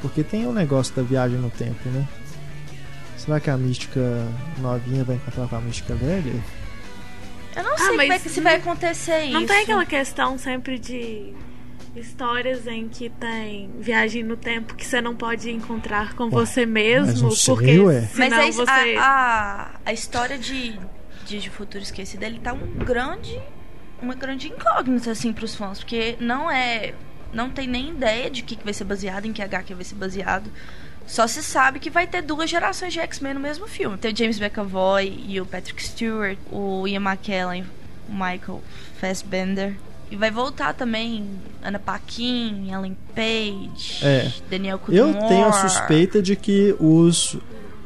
[0.01, 2.07] Porque tem o negócio da viagem no tempo, né?
[3.17, 3.99] Será que a mística
[4.59, 6.31] novinha vai encontrar com a mística velha?
[7.55, 9.33] Eu não sei como é mas que se vai acontecer isso.
[9.33, 11.33] Não tem aquela questão sempre de
[11.95, 17.23] histórias em que tem viagem no tempo que você não pode encontrar com você mesmo,
[17.23, 18.01] não sei, porque ué.
[18.01, 20.79] Mas senão é isso- você a, a, a história de
[21.27, 23.39] Dia de Futuro Esquecido, ele tá um grande.
[24.01, 25.79] Uma grande incógnita, assim, pros fãs.
[25.79, 26.93] Porque não é.
[27.33, 29.95] Não tem nem ideia de que, que vai ser baseado, em que HQ vai ser
[29.95, 30.49] baseado.
[31.05, 33.97] Só se sabe que vai ter duas gerações de X-Men no mesmo filme.
[33.97, 37.65] Tem o James McAvoy e o Patrick Stewart, o Ian McKellen,
[38.09, 38.61] o Michael
[38.99, 39.75] Fassbender.
[40.11, 41.29] E vai voltar também
[41.61, 44.31] Ana Paquin, Ellen Page, É.
[44.49, 45.27] Daniel Eu Cudmore.
[45.27, 47.37] tenho a suspeita de que os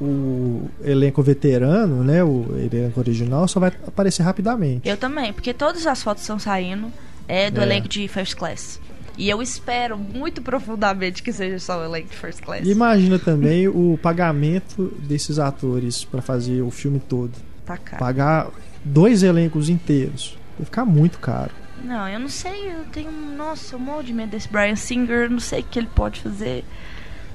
[0.01, 4.87] o elenco veterano, né, o elenco original só vai aparecer rapidamente.
[4.89, 6.91] Eu também, porque todas as fotos estão saindo
[7.27, 7.63] é do É.
[7.63, 8.79] elenco de First Class.
[9.17, 12.67] E eu espero muito profundamente que seja só o elenco de First Class.
[12.67, 17.31] Imagina também o pagamento desses atores pra fazer o filme todo.
[17.65, 17.99] Tá caro.
[17.99, 18.47] Pagar
[18.83, 20.35] dois elencos inteiros.
[20.57, 21.51] Vai ficar muito caro.
[21.83, 23.11] Não, eu não sei, eu tenho.
[23.11, 26.63] Nossa, eu morro de medo desse Brian Singer, não sei o que ele pode fazer.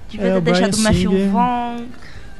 [0.09, 1.85] Devia É, ter deixado o Matthew Singer- Vaughn.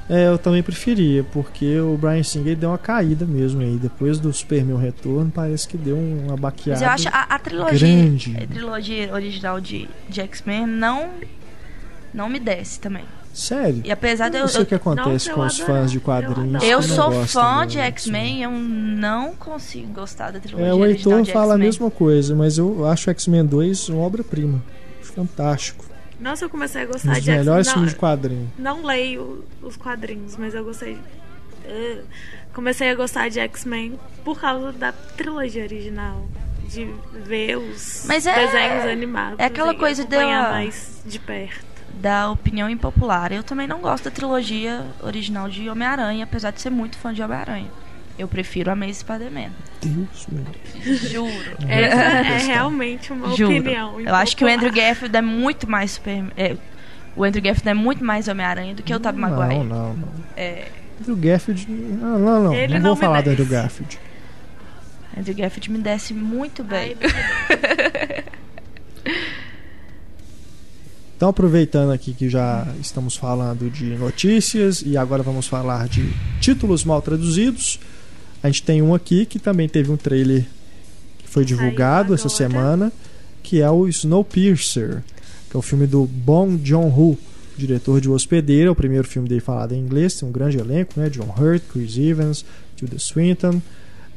[0.09, 3.77] É, eu também preferia, porque o Brian Singer deu uma caída mesmo aí.
[3.77, 6.81] Depois do Superman Retorno, parece que deu uma baqueada.
[6.81, 7.79] Mas eu acho a, a trilogia.
[7.79, 8.37] grande.
[8.37, 11.11] A trilogia original de, de X-Men não.
[12.15, 13.05] Não me desce também.
[13.35, 13.83] Sério?
[13.85, 16.63] E apesar de Eu não sei o que acontece Não, com os fãs de quadrinhos.
[16.65, 21.55] Eu sou fã de X-Men, eu não consigo gostar da trilogia É, o Heitor fala
[21.55, 24.63] a mesma coisa, mas eu acho X-Men 2 uma obra-prima.
[25.03, 25.85] Fantástico.
[26.19, 27.75] Nossa, eu comecei a Um gostar dos de melhores X-Men.
[27.75, 28.53] filmes de Não, quadrinho.
[28.59, 30.99] não leio os quadrinhos, mas eu gostei.
[31.65, 32.03] Eh,
[32.55, 36.27] comecei a gostar de X-Men por causa da trilogia original.
[36.69, 36.85] De
[37.25, 39.39] ver os Mas é- desenhos animados.
[39.39, 41.65] é aquela e coisa de acompanhar uma- mais de perto.
[42.01, 43.31] Da opinião impopular.
[43.33, 47.23] Eu também não gosto da trilogia original de Homem-Aranha, apesar de ser muito fã de
[47.23, 47.71] Homem-Aranha.
[48.19, 49.51] Eu prefiro a Maze Spider-Man.
[49.83, 50.45] Deus meu.
[50.97, 51.33] Juro.
[51.69, 52.47] Essa é questão.
[52.49, 53.51] realmente uma Juro.
[53.59, 54.01] opinião.
[54.01, 54.73] Eu acho que o Andrew.
[54.73, 56.25] Garfield é muito mais super.
[56.37, 56.57] é,
[57.15, 59.59] o Andrew Garfield é muito mais Homem-Aranha do que o Tobey Maguire.
[59.59, 60.09] Não, não, não.
[60.37, 60.69] É,
[61.01, 61.67] Andrew Garfield.
[61.71, 62.55] Não, não, não.
[62.55, 63.31] Ele não não vou me falar do.
[63.31, 63.99] Andrew Garfield.
[65.17, 66.97] Andrew Garfield me desce muito bem.
[67.03, 68.25] Ai,
[71.17, 76.85] Então, aproveitando aqui que já estamos falando de notícias e agora vamos falar de títulos
[76.85, 77.81] mal traduzidos.
[78.43, 80.47] A gente tem um aqui que também teve um trailer
[81.19, 82.93] que foi divulgado essa semana,
[83.43, 85.03] que é o Snowpiercer,
[85.51, 87.19] que é o filme do Bong Joon-ho,
[87.57, 90.59] diretor de O Hospedeiro, é o primeiro filme dele falado em inglês, tem um grande
[90.59, 91.09] elenco, né?
[91.09, 92.45] John Hurt, Chris Evans,
[92.77, 93.61] Tilda Swinton.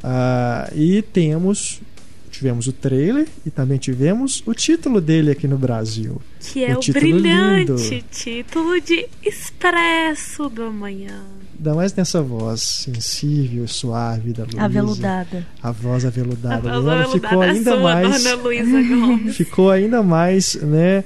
[0.04, 1.82] Ah, e temos
[2.30, 6.22] tivemos o trailer e também tivemos o título dele aqui no Brasil.
[6.40, 8.06] Que é O o, título brilhante lindo.
[8.12, 11.24] título de Expresso do Amanhã.
[11.58, 14.62] Ainda mais nessa voz sensível, suave da Luísa.
[14.64, 15.48] Aveludada.
[15.62, 16.56] A voz aveludada.
[16.56, 18.24] A dela voz ficou aveludada ainda sua, mais.
[18.24, 19.36] Dona Luísa Gomes.
[19.38, 21.04] Ficou ainda mais, né?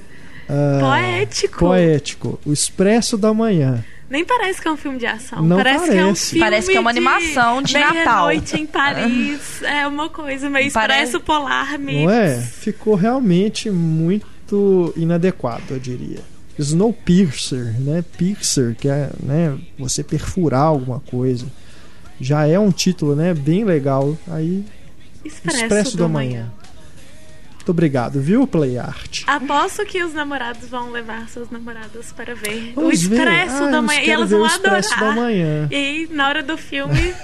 [0.48, 1.58] ah, Poético.
[1.58, 2.40] Poético.
[2.46, 3.84] O Expresso da Manhã.
[4.10, 5.42] Nem parece que é um filme de ação.
[5.42, 6.26] Não parece, que é um parece.
[6.30, 8.24] filme Parece que é uma animação de Natal.
[8.26, 9.62] Noite em Paris.
[9.62, 12.02] é uma coisa meio Parece- expresso polar mix.
[12.02, 12.38] Não é?
[12.40, 16.20] Ficou realmente muito inadequado, eu diria.
[16.58, 18.04] Snowpiercer, né?
[18.16, 21.46] Piercer, que é né, você perfurar alguma coisa.
[22.20, 23.34] Já é um título, né?
[23.34, 24.16] Bem legal.
[24.28, 24.64] Aí,
[25.24, 26.30] Expresso, Expresso do, da Amanhã.
[26.30, 26.52] Manhã.
[27.64, 29.22] Muito obrigado, viu, Play Art?
[29.26, 33.16] Aposto que os namorados vão levar suas namoradas para ver o Vamos ver.
[33.16, 34.02] Expresso Ah, da Manhã.
[34.02, 35.16] E elas ver vão o Expresso da adorar.
[35.16, 35.68] Manhã.
[35.72, 37.14] E na hora do filme,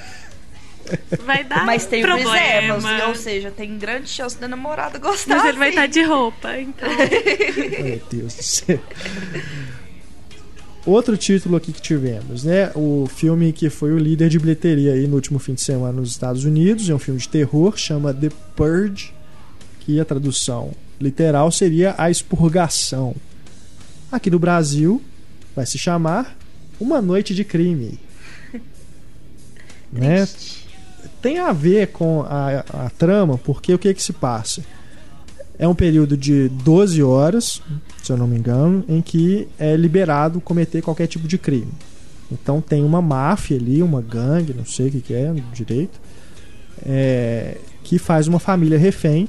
[1.27, 2.79] vai dar Mas tem o Chris problema.
[2.89, 5.37] Evans, ou seja, tem grande chance da namorada gostar.
[5.37, 5.75] Mas ele vai sim.
[5.75, 6.89] estar de roupa, então.
[7.85, 8.81] Meu Deus do céu.
[10.87, 12.71] Outro título aqui que tivemos, né?
[12.75, 16.13] O filme que foi o líder de bilheteria aí no último fim de semana nos
[16.13, 16.89] Estados Unidos.
[16.89, 19.13] É um filme de terror, chama The Purge,
[19.91, 20.71] que a tradução
[21.01, 23.17] literal seria A Expurgação.
[24.13, 25.03] Aqui no Brasil
[25.55, 26.37] vai se chamar
[26.79, 27.99] Uma Noite de Crime.
[29.93, 30.29] né?
[31.21, 34.63] Tem a ver com a, a trama, porque o que que se passa?
[35.59, 37.61] É um período de 12 horas,
[38.01, 41.73] se eu não me engano, em que é liberado cometer qualquer tipo de crime.
[42.31, 46.01] Então tem uma máfia ali, uma gangue, não sei o que, que é direito,
[46.87, 49.29] é, que faz uma família refém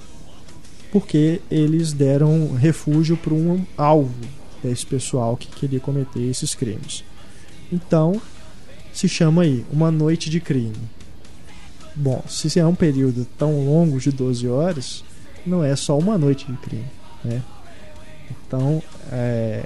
[0.92, 4.14] porque eles deram refúgio para um alvo
[4.64, 7.04] desse pessoal que queria cometer esses crimes.
[7.72, 8.22] Então
[8.94, 10.74] se chama aí Uma Noite de Crime.
[11.96, 15.04] Bom, se é um período tão longo de 12 horas,
[15.46, 16.86] não é só uma noite de crime,
[17.24, 17.42] né?
[18.48, 18.82] Então,
[19.12, 19.64] é,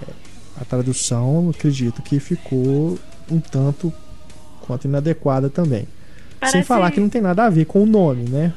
[0.60, 2.98] a tradução, acredito que ficou
[3.30, 3.94] um tanto
[4.62, 5.88] quanto inadequada também.
[6.40, 8.54] Parece- Sem falar que não tem nada a ver com o nome, né?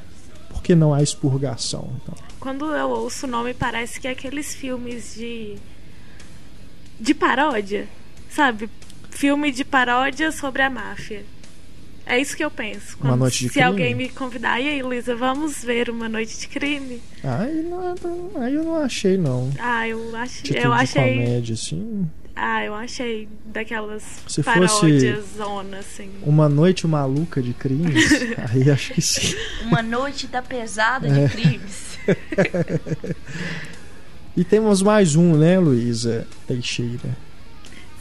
[0.51, 1.91] Porque não há expurgação.
[2.03, 2.15] Então.
[2.41, 5.57] Quando eu ouço o nome, parece que é aqueles filmes de.
[6.99, 7.89] de paródia.
[8.31, 8.69] Sabe?
[9.11, 11.25] Filme de paródia sobre a máfia.
[12.07, 12.97] É isso que eu penso.
[13.01, 13.67] Uma Quando- Noite de se Crime?
[13.67, 17.03] alguém me convidar, e aí, Luísa, vamos ver uma noite de crime?
[17.23, 17.95] Aí, não,
[18.43, 19.51] aí eu não achei, não.
[19.59, 20.41] Ah, eu, ach...
[20.43, 21.03] Título eu de achei.
[21.19, 22.09] comédia, assim.
[22.41, 26.09] Ah, eu achei daquelas Se fosse- paródias zona, assim.
[26.23, 28.11] Uma noite maluca de crimes,
[28.53, 29.35] aí acho que sim.
[29.65, 31.27] Uma noite da pesada É.
[31.27, 31.99] de crimes.
[34.37, 37.17] E temos mais um, né, Luísa Teixeira?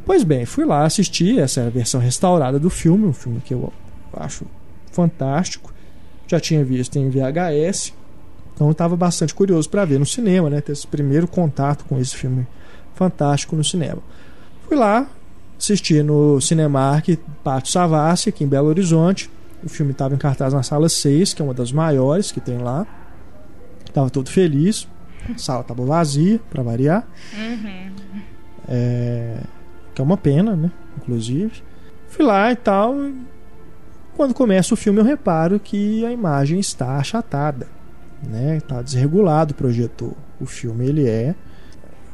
[0.05, 3.71] Pois bem, fui lá assistir essa versão restaurada do filme, um filme que eu
[4.13, 4.45] acho
[4.91, 5.73] fantástico.
[6.25, 7.93] Já tinha visto em VHS,
[8.55, 12.15] então estava bastante curioso para ver no cinema, né, ter esse primeiro contato com esse
[12.15, 12.47] filme
[12.95, 14.01] fantástico no cinema.
[14.67, 15.07] Fui lá
[15.59, 19.29] assistir no Cinemark Pátio Savassi, aqui em Belo Horizonte.
[19.63, 22.57] O filme estava em cartaz na sala 6, que é uma das maiores que tem
[22.57, 22.85] lá.
[23.93, 24.87] Tava todo feliz.
[25.29, 27.07] A sala estava vazia, para variar.
[28.67, 29.37] É,
[29.93, 30.71] que é uma pena, né?
[30.97, 31.63] Inclusive.
[32.07, 32.95] Fui lá e tal.
[34.15, 37.67] Quando começa o filme, eu reparo que a imagem está achatada.
[38.21, 38.57] Né?
[38.57, 40.13] Está desregulado o projetor.
[40.39, 41.35] O filme ele é.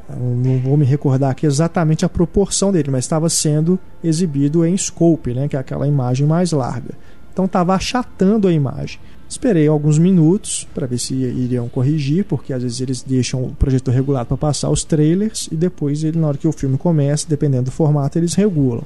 [0.10, 5.34] Não vou me recordar aqui exatamente a proporção dele, mas estava sendo exibido em scope,
[5.34, 5.47] né?
[5.47, 6.95] que é aquela imagem mais larga.
[7.32, 8.99] Então estava achatando a imagem.
[9.30, 13.94] Esperei alguns minutos para ver se iriam corrigir, porque às vezes eles deixam o projetor
[13.94, 17.66] regulado para passar os trailers e depois, ele, na hora que o filme começa, dependendo
[17.66, 18.84] do formato, eles regulam.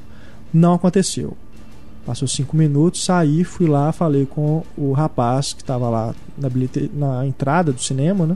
[0.53, 1.37] Não aconteceu.
[2.05, 6.91] Passou cinco minutos, saí, fui lá, falei com o rapaz que estava lá na, bilhete-
[6.93, 8.35] na entrada do cinema, né?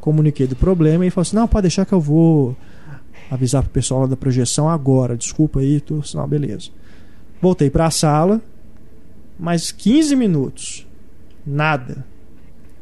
[0.00, 2.56] Comuniquei do problema e falou assim: Não, pode deixar que eu vou
[3.30, 5.14] avisar pro pessoal lá da projeção agora.
[5.14, 6.00] Desculpa aí, tô...
[6.14, 6.70] não, beleza.
[7.42, 8.40] Voltei para a sala,
[9.38, 10.86] mais 15 minutos,
[11.46, 12.04] nada.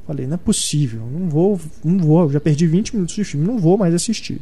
[0.07, 3.59] Falei, não é possível, não vou, não vou, já perdi 20 minutos de filme, não
[3.59, 4.41] vou mais assistir.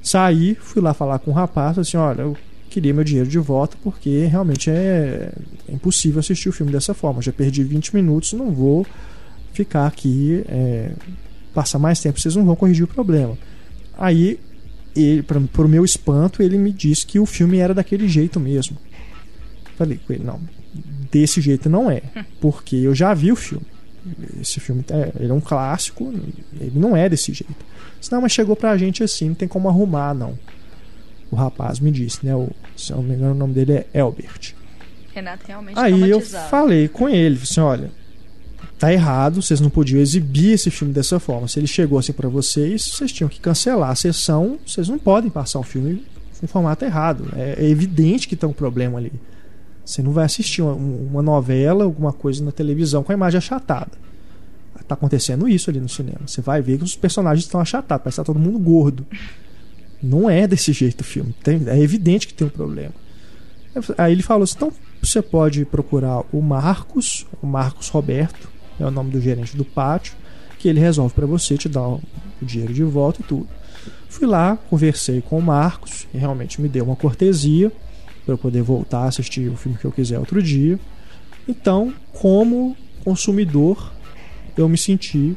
[0.00, 2.36] Saí, fui lá falar com o rapaz, falei assim, olha, eu
[2.70, 5.32] queria meu dinheiro de volta porque realmente é,
[5.68, 7.20] é impossível assistir o filme dessa forma.
[7.20, 8.86] Já perdi 20 minutos, não vou
[9.52, 10.92] ficar aqui, é,
[11.52, 13.36] passar mais tempo, vocês não vão corrigir o problema.
[13.98, 14.38] Aí,
[14.94, 18.76] ele, para o meu espanto, ele me disse que o filme era daquele jeito mesmo.
[19.76, 20.40] Falei com ele, não,
[21.10, 22.02] desse jeito não é,
[22.40, 23.66] porque eu já vi o filme.
[24.40, 26.12] Esse filme é, ele é um clássico,
[26.58, 27.64] ele não é desse jeito.
[27.98, 30.38] Disse, Não, mas chegou pra gente assim, não tem como arrumar, não.
[31.30, 32.34] O rapaz me disse, né?
[32.34, 34.54] O, se eu não me engano, o nome dele é Elbert.
[35.14, 37.90] Renato realmente Aí eu falei com ele, assim, olha,
[38.78, 41.48] tá errado, vocês não podiam exibir esse filme dessa forma.
[41.48, 45.28] Se ele chegou assim pra vocês, vocês tinham que cancelar a sessão, vocês não podem
[45.28, 46.04] passar o filme
[46.42, 47.28] em formato errado.
[47.36, 49.12] É, é evidente que tem um problema ali.
[49.88, 53.92] Você não vai assistir uma, uma novela, alguma coisa na televisão com a imagem achatada.
[54.86, 56.20] tá acontecendo isso ali no cinema.
[56.26, 59.06] Você vai ver que os personagens estão achatados, parece que tá todo mundo gordo.
[60.02, 61.34] Não é desse jeito o filme.
[61.42, 62.92] Tem, é evidente que tem um problema.
[63.96, 68.46] Aí ele falou assim: então você pode procurar o Marcos, o Marcos Roberto,
[68.78, 70.12] é o nome do gerente do pátio,
[70.58, 72.02] que ele resolve para você, te dar o
[72.42, 73.48] dinheiro de volta e tudo.
[74.06, 77.72] Fui lá, conversei com o Marcos, e realmente me deu uma cortesia
[78.28, 80.78] para eu poder voltar a assistir o filme que eu quiser outro dia.
[81.48, 83.90] Então, como consumidor,
[84.54, 85.34] eu me senti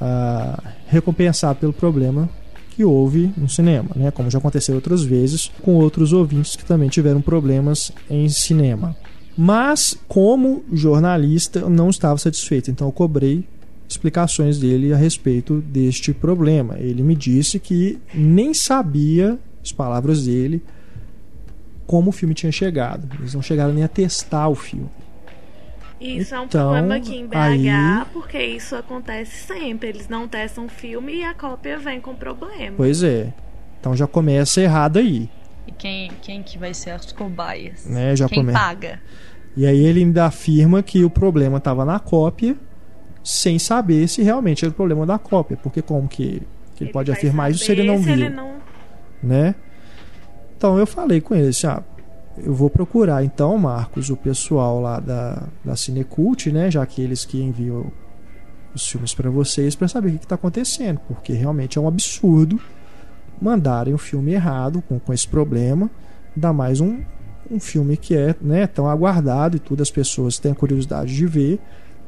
[0.00, 2.28] ah, recompensado pelo problema
[2.70, 4.10] que houve no cinema, né?
[4.10, 8.96] como já aconteceu outras vezes com outros ouvintes que também tiveram problemas em cinema.
[9.36, 13.44] Mas, como jornalista, eu não estava satisfeito, então eu cobrei
[13.88, 16.76] explicações dele a respeito deste problema.
[16.76, 20.60] Ele me disse que nem sabia, as palavras dele,
[21.86, 23.08] como o filme tinha chegado.
[23.18, 24.88] Eles não chegaram nem a testar o filme.
[26.00, 29.88] Isso é um Então, problema aqui em BH, aí- porque isso acontece sempre.
[29.88, 32.74] Eles não testam o filme e a cópia vem com problema.
[32.76, 33.32] Pois é.
[33.80, 35.30] Então já começa errado aí.
[35.66, 37.86] E quem, quem que vai ser as cobaias?
[37.86, 39.00] Né, já quem come- paga?
[39.56, 42.56] E aí ele ainda afirma que o problema estava na cópia,
[43.22, 45.56] sem saber se realmente era o problema da cópia.
[45.56, 46.42] Porque como que,
[46.74, 48.14] que ele, pode vai afirmar isso se ele não saber viu?
[48.16, 48.54] se ele não-
[49.22, 49.54] né?
[50.64, 51.82] Então eu falei com ele assim, ah,
[52.38, 56.70] eu vou procurar então, Marcos, o pessoal lá da, da Cinecult, né?
[56.70, 57.92] Já que eles que enviam
[58.74, 62.58] os filmes para vocês para saber o que está acontecendo, porque realmente é um absurdo
[63.38, 65.90] mandarem o filme errado com, com esse problema,
[66.34, 67.02] ainda mais um,
[67.50, 71.26] um filme que é né, tão aguardado e tudo, as pessoas têm a curiosidade de
[71.26, 71.60] ver,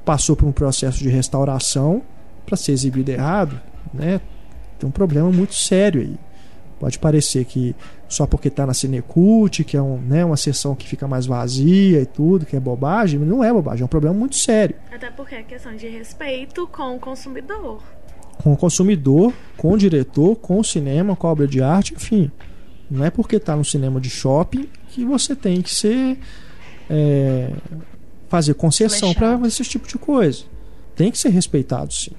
[0.03, 2.01] passou por um processo de restauração
[2.47, 3.61] para ser exibido errado,
[3.93, 4.19] né?
[4.79, 6.19] Tem um problema muito sério aí.
[6.81, 7.75] Pode parecer que
[8.09, 12.01] só porque está na Cinecult, que é um, né, uma sessão que fica mais vazia
[12.01, 14.77] e tudo, que é bobagem, mas não é bobagem, é um problema muito sério.
[14.93, 17.83] Até porque é questão de respeito com o consumidor.
[18.43, 22.31] Com o consumidor, com o diretor, com o cinema, com a obra de arte, enfim.
[22.91, 26.19] Não é porque está no cinema de shopping que você tem que ser.
[26.89, 27.51] é,
[28.29, 30.45] fazer concessão para esse tipo de coisa.
[30.95, 32.13] Tem que ser respeitado, sim.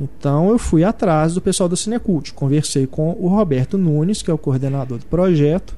[0.00, 4.34] Então eu fui atrás do pessoal da Cinecult, conversei com o Roberto Nunes, que é
[4.34, 5.76] o coordenador do projeto.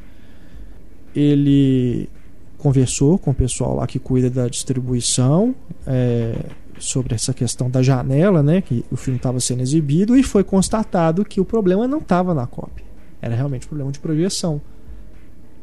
[1.14, 2.08] Ele
[2.56, 5.52] conversou com o pessoal lá que cuida da distribuição
[5.84, 6.36] é,
[6.78, 11.24] sobre essa questão da janela, né, que o filme estava sendo exibido e foi constatado
[11.24, 12.84] que o problema não estava na cópia,
[13.20, 14.60] era realmente problema de projeção.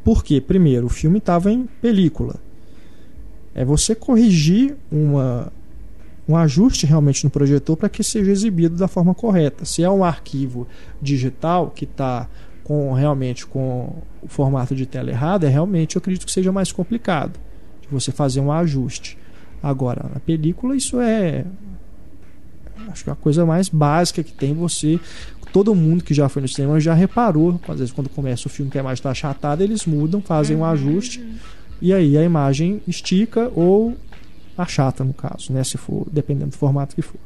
[0.04, 0.42] Por quê?
[0.42, 2.36] Primeiro, o filme estava em película.
[3.56, 5.52] É você corrigir uma,
[6.30, 9.66] um ajuste realmente no projetor para que seja exibido da forma correta.
[9.66, 10.68] Se é um arquivo
[11.02, 12.30] digital que está
[12.64, 16.72] com realmente com o formato de tela errado, é realmente eu acredito que seja mais
[16.72, 17.40] complicado
[17.82, 19.18] de você fazer um ajuste.
[19.62, 21.46] Agora, na película isso é
[22.90, 25.00] acho que é a coisa mais básica que tem você
[25.52, 28.70] todo mundo que já foi no cinema já reparou, às vezes quando começa o filme
[28.70, 31.26] que a imagem está achatada, eles mudam, fazem um ajuste
[31.82, 33.98] e aí a imagem estica ou
[34.64, 37.20] achata no caso, né, se for dependendo do formato que for.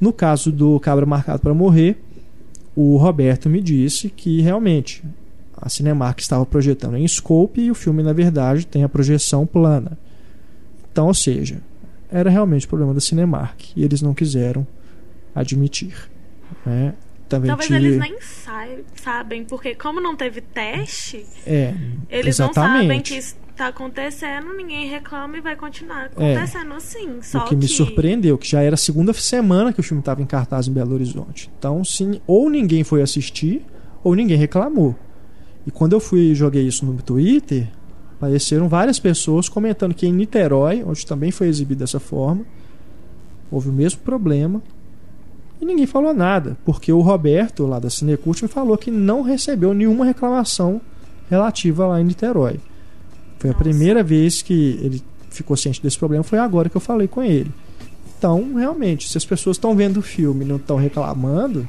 [0.00, 1.96] No caso do Cabra Marcado para Morrer,
[2.76, 5.02] o Roberto me disse que realmente
[5.56, 9.98] a Cinemark estava projetando em scope e o filme na verdade tem a projeção plana.
[10.92, 11.60] Então, ou seja,
[12.10, 14.64] era realmente problema da Cinemark e eles não quiseram
[15.34, 15.94] admitir.
[16.64, 16.94] Né?
[17.28, 21.74] Também Talvez eles nem sai- sabem, porque como não teve teste, É,
[22.08, 23.12] eles não sabem exatamente.
[23.12, 26.34] que isso tá acontecendo, ninguém reclama e vai continuar É.
[26.34, 27.20] acontecendo assim.
[27.22, 30.22] Só O que me surpreendeu, que já era a segunda semana que o filme estava
[30.22, 31.50] em cartaz em Belo Horizonte.
[31.58, 33.64] Então, se, ou ninguém foi assistir,
[34.02, 34.94] ou ninguém reclamou.
[35.66, 37.68] E quando eu fui e joguei isso no Twitter,
[38.16, 42.44] apareceram várias pessoas comentando que em Niterói, onde também foi exibido dessa forma,
[43.50, 44.62] houve o mesmo problema.
[45.60, 49.74] E ninguém falou nada, porque o Roberto, lá da Cinecult, me falou que não recebeu
[49.74, 50.80] nenhuma reclamação
[51.28, 52.60] relativa lá em Niterói.
[53.38, 57.06] Foi a primeira vez que ele ficou ciente desse problema, foi agora que eu falei
[57.06, 57.52] com ele.
[58.18, 61.68] Então, realmente, se as pessoas estão vendo o filme e não estão reclamando,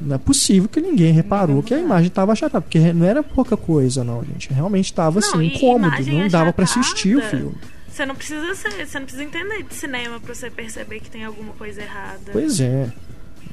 [0.00, 3.56] não é possível que ninguém reparou que a imagem estava achatada, porque não era pouca
[3.56, 4.52] coisa, não, gente.
[4.52, 7.54] Realmente estava assim, incômodo, não dava para assistir o filme.
[7.90, 11.24] Você não precisa ser, você não precisa entender de cinema pra você perceber que tem
[11.24, 12.30] alguma coisa errada.
[12.30, 12.92] Pois é.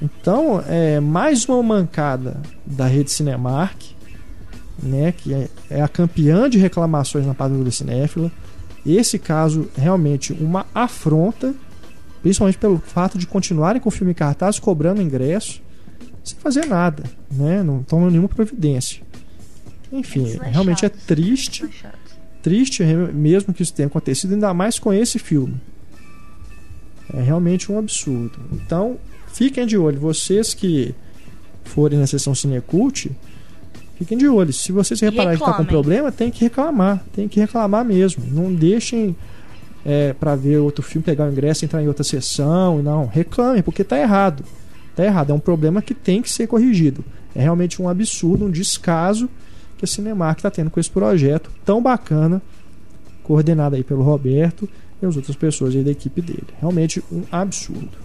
[0.02, 3.95] Então, é mais uma mancada da rede Cinemark,
[4.82, 8.32] né, que é, é a campeã de reclamações na Patrulha Cinéfila.
[8.86, 11.54] Esse caso realmente uma afronta,
[12.22, 15.62] principalmente pelo fato de continuarem com o filme em cartaz, cobrando ingresso,
[16.24, 19.02] sem fazer nada, né, não tomam nenhuma providência.
[19.92, 21.68] Enfim, realmente é triste,
[22.42, 25.60] triste mesmo que isso tenha acontecido, ainda mais com esse filme.
[27.14, 28.40] É realmente um absurdo.
[28.52, 28.98] Então,
[29.28, 30.00] fiquem de olho.
[30.00, 30.94] Vocês que
[31.64, 33.12] forem na sessão Cinecult,
[33.96, 34.54] fiquem de olho.
[34.54, 37.04] Se vocês repararem que está com problema, tem que reclamar.
[37.14, 38.24] Tem que reclamar mesmo.
[38.32, 39.16] Não deixem
[39.86, 42.82] é, para ver outro filme, pegar o ingresso, entrar em outra sessão.
[42.82, 44.44] Não, reclamem, porque tá errado.
[44.96, 45.32] Tá errado.
[45.32, 47.04] É um problema que tem que ser corrigido.
[47.36, 49.30] É realmente um absurdo, um descaso
[49.78, 52.42] que a Cinemark está tendo com esse projeto tão bacana,
[53.24, 54.70] coordenado aí pelo Roberto
[55.02, 56.48] e as outras pessoas aí da equipe dele.
[56.60, 58.05] Realmente um absurdo.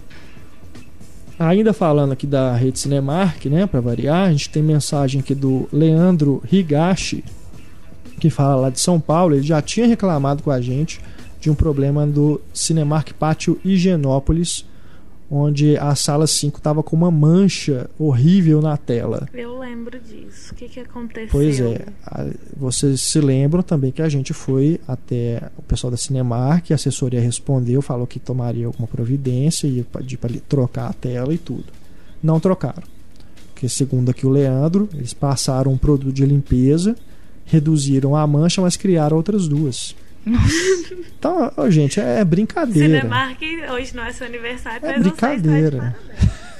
[1.43, 5.67] Ainda falando aqui da rede Cinemark, né, para variar, a gente tem mensagem aqui do
[5.73, 7.23] Leandro Higashi,
[8.19, 11.01] que fala lá de São Paulo, ele já tinha reclamado com a gente
[11.39, 14.67] de um problema do Cinemark Pátio Higienópolis,
[15.33, 19.29] onde a sala 5 estava com uma mancha horrível na tela.
[19.33, 20.51] Eu lembro disso.
[20.51, 21.29] O que, que aconteceu?
[21.31, 22.27] Pois é, a-
[22.57, 27.21] vocês se lembram também que a gente foi até o pessoal da Cinemark, a assessoria
[27.21, 31.65] respondeu, falou que tomaria alguma providência e ia pedir para trocar a tela e tudo.
[32.21, 32.83] Não trocaram.
[33.53, 36.95] Porque segundo aqui o Leandro, eles passaram um produto de limpeza,
[37.45, 39.95] reduziram a mancha, mas criaram outras duas.
[40.25, 42.99] Então, ó, gente, é brincadeira.
[42.99, 43.39] Cinemark
[43.73, 45.95] hoje não é seu aniversário, É mas de brincadeira.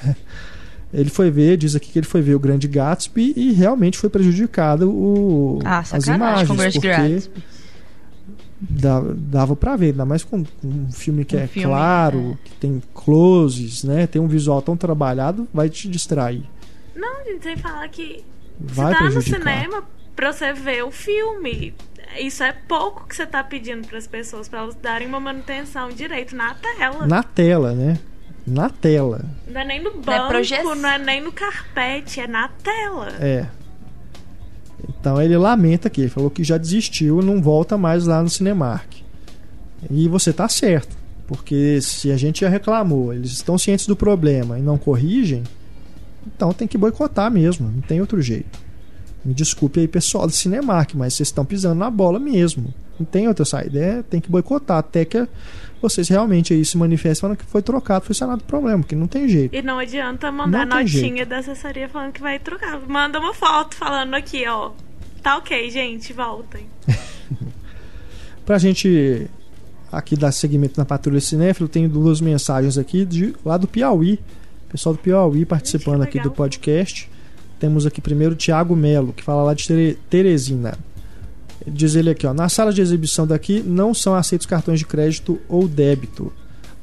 [0.94, 4.10] Ele foi ver, diz aqui que ele foi ver o Grande Gatsby e realmente foi
[4.10, 6.48] prejudicado o, Ah, as sacanagem imagens.
[6.48, 7.44] com o Grande porque Gatsby.
[8.60, 12.38] dava, dava pra ver, ainda mais com com um filme que Um é filme, claro,
[12.44, 14.06] que tem closes, né?
[14.06, 16.44] Tem um visual tão trabalhado, vai te distrair.
[16.94, 18.22] Não, gente, sem falar que
[18.60, 19.40] Vai você tá no prejudicar.
[19.40, 19.84] cinema
[20.14, 21.74] pra você ver o filme.
[22.20, 26.36] Isso é pouco que você tá pedindo pras pessoas, pra elas darem uma manutenção direito
[26.36, 27.08] na tela.
[27.08, 28.00] Na tela, né?
[28.46, 29.24] Na tela.
[29.48, 33.10] Não é nem no é banco, não é nem no carpete, é na tela.
[33.20, 33.48] É.
[34.90, 39.02] Então ele lamenta aqui, ele falou que já desistiu, não volta mais lá no Cinemark.
[39.90, 40.96] E você tá certo,
[41.28, 45.44] porque se a gente já reclamou, eles estão cientes do problema e não corrigem,
[46.26, 48.60] então tem que boicotar mesmo, não tem outro jeito.
[49.24, 52.74] Me desculpe aí, pessoal do Cinemark, mas vocês estão pisando na bola mesmo.
[53.00, 55.28] Não tem outra saída, é, tem que boicotar até que
[55.82, 59.08] vocês realmente aí se manifestem falando que foi trocado, foi sanado o problema, porque não
[59.08, 59.56] tem jeito.
[59.56, 62.80] E não adianta mandar Não notinha da assessoria falando que vai trocar.
[62.88, 64.72] Manda uma foto falando aqui, ó.
[65.22, 66.66] Tá ok, gente, voltem.
[68.46, 69.28] Pra gente
[69.92, 74.20] aqui dar seguimento na Patrulha Cinéfilo, tem duas mensagens aqui de lá do Piauí.
[74.70, 77.10] Pessoal do Piauí participando que aqui do podcast.
[77.62, 80.78] Temos aqui primeiro o Thiago Melo, que fala lá de Tere- Teresina.
[81.68, 85.40] Diz ele aqui, ó, na sala de exibição daqui não são aceitos cartões de crédito
[85.48, 86.34] ou débito.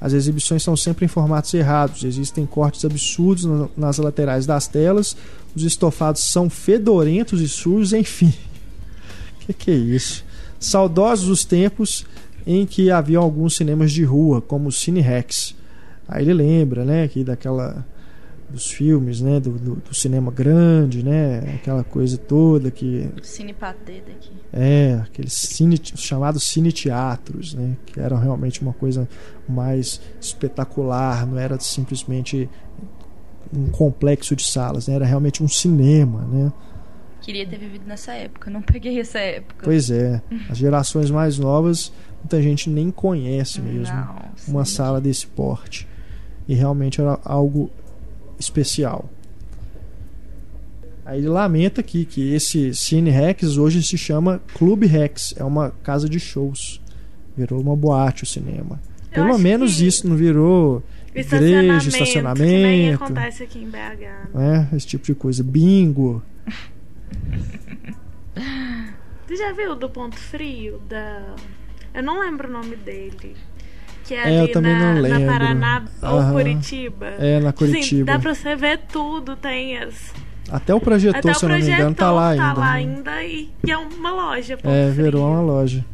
[0.00, 5.16] As exibições são sempre em formatos errados, existem cortes absurdos na- nas laterais das telas,
[5.56, 8.32] os estofados são fedorentos e sujos, enfim.
[9.44, 10.24] Que que é isso?
[10.60, 12.06] Saudosos os tempos
[12.46, 15.56] em que havia alguns cinemas de rua, como o Cine Rex.
[16.06, 17.84] Aí ele lembra, né, aqui daquela
[18.50, 24.00] dos filmes, né, do, do, do cinema grande, né, aquela coisa toda que Cine patê
[24.06, 24.32] daqui.
[24.52, 29.06] é aqueles cine, chamados cine teatros, né, que eram realmente uma coisa
[29.48, 32.48] mais espetacular, não era simplesmente
[33.52, 36.52] um complexo de salas, né, era realmente um cinema, né.
[37.20, 39.60] Queria ter vivido nessa época, não peguei essa época.
[39.64, 44.16] Pois é, as gerações mais novas, muita gente nem conhece mesmo Não,
[44.48, 44.76] uma sim.
[44.76, 45.86] sala desse porte.
[46.46, 47.70] E realmente era algo
[48.38, 49.10] especial.
[51.04, 55.70] Aí ele lamenta aqui que esse Cine Rex hoje se chama Clube Rex, é uma
[55.82, 56.82] casa de shows.
[57.36, 58.80] Virou uma boate o cinema.
[59.10, 60.82] Eu Pelo menos isso, não virou
[61.14, 64.34] igreja, Estacionamento, nem acontece aqui em BH.
[64.34, 64.68] né?
[64.74, 65.42] esse tipo de coisa.
[65.42, 66.22] Bingo.
[69.26, 70.80] Tu já viu do Ponto Frio?
[70.88, 71.34] Da...
[71.92, 73.36] Eu não lembro o nome dele.
[74.08, 75.20] Que é, É, eu ali também na, não lembro.
[75.20, 76.32] na Paraná ou Aham.
[76.32, 77.06] Curitiba.
[77.18, 78.06] É, na Curitiba.
[78.12, 80.12] dá pra você ver tudo, tem as.
[80.50, 82.54] Até o projetor, Até o se eu não me engano, tá lá ainda.
[82.54, 82.66] né?
[82.66, 84.58] ainda e, e é uma loja.
[84.64, 85.84] É, virou uma loja.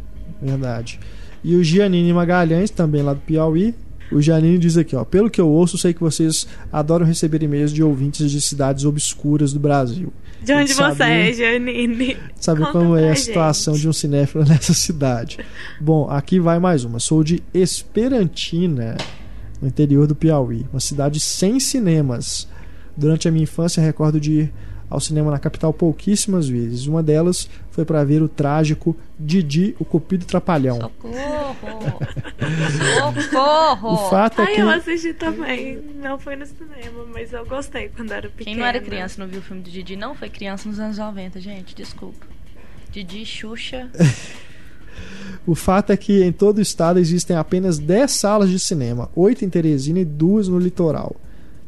[0.41, 1.01] Verdade.
[1.43, 3.75] E o Giannini Magalhães, também lá do Piauí.
[4.13, 5.03] O Giannini diz aqui, ó.
[5.05, 9.53] Pelo que eu ouço, sei que vocês adoram receber e-mails de ouvintes de cidades obscuras
[9.53, 10.13] do Brasil.
[10.45, 12.17] De onde você saber- é, Janine?
[12.41, 13.83] Sabe Conta como é a situação gente.
[13.83, 15.39] de um cinéfilo nessa cidade.
[15.81, 17.01] Bom, aqui vai mais uma.
[17.01, 18.97] Sou de Esperantina,
[19.61, 20.67] no interior do Piauí.
[20.73, 22.47] Uma cidade sem cinemas.
[22.97, 24.53] Durante a minha infância, recordo de ir
[24.89, 26.87] ao cinema na capital pouquíssimas vezes.
[26.87, 30.81] Uma delas foi para ver o trágico Didi, o Cupido Trapalhão.
[30.81, 31.15] Socorro!
[33.23, 33.95] Socorro!
[33.95, 35.79] O fato é Ai, que eu assisti também.
[36.01, 38.45] Não foi no cinema, mas eu gostei quando era pequena.
[38.45, 40.99] Quem não era criança não viu o filme do Didi não foi criança nos anos
[40.99, 41.75] 90, gente.
[41.75, 42.27] Desculpa.
[42.91, 43.91] Didi, Xuxa.
[45.47, 49.45] O fato é que em todo o estado existem apenas 10 salas de cinema, 8
[49.45, 51.17] em Teresina e 2 no litoral.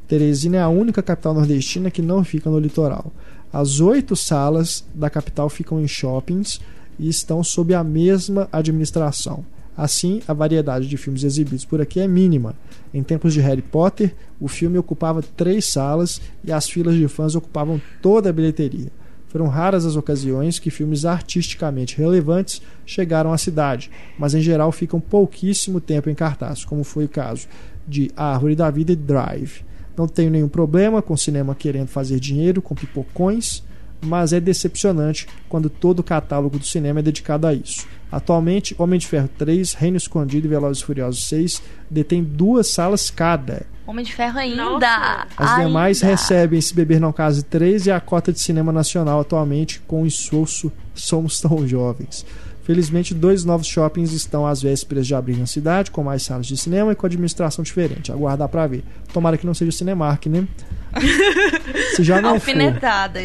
[0.06, 3.12] Teresina é a única capital nordestina que não fica no litoral.
[3.52, 6.60] As oito salas da capital ficam em shoppings
[6.98, 9.44] e estão sob a mesma administração.
[9.76, 12.54] Assim, a variedade de filmes exibidos por aqui é mínima.
[12.94, 17.34] Em tempos de Harry Potter, o filme ocupava três salas e as filas de fãs
[17.34, 18.90] ocupavam toda a bilheteria.
[19.28, 24.98] Foram raras as ocasiões que filmes artisticamente relevantes chegaram à cidade, mas em geral ficam
[24.98, 27.46] pouquíssimo tempo em cartaz, como foi o caso
[27.86, 29.62] de A Árvore da Vida e Drive.
[29.96, 33.62] Não tenho nenhum problema com o cinema querendo fazer dinheiro com pipocões,
[34.00, 37.86] mas é decepcionante quando todo o catálogo do cinema é dedicado a isso.
[38.10, 43.10] Atualmente, Homem de Ferro 3, Reino Escondido e Velozes e Furiosos 6 detêm duas salas
[43.10, 43.66] cada.
[43.86, 44.64] Homem de Ferro ainda.
[44.64, 45.26] Nossa.
[45.36, 45.66] As ainda.
[45.66, 50.02] demais recebem Se Beber Não Case 3 e a cota de cinema nacional atualmente com
[50.02, 52.26] o insosso Somos Tão Jovens.
[52.66, 56.56] Felizmente, dois novos shoppings estão às vésperas de abrir na cidade, com mais salas de
[56.56, 58.10] cinema e com administração diferente.
[58.10, 58.82] Aguardar pra ver.
[59.12, 60.48] Tomara que não seja o Cinemark, né?
[61.94, 63.20] Se já não for, Alfinetada.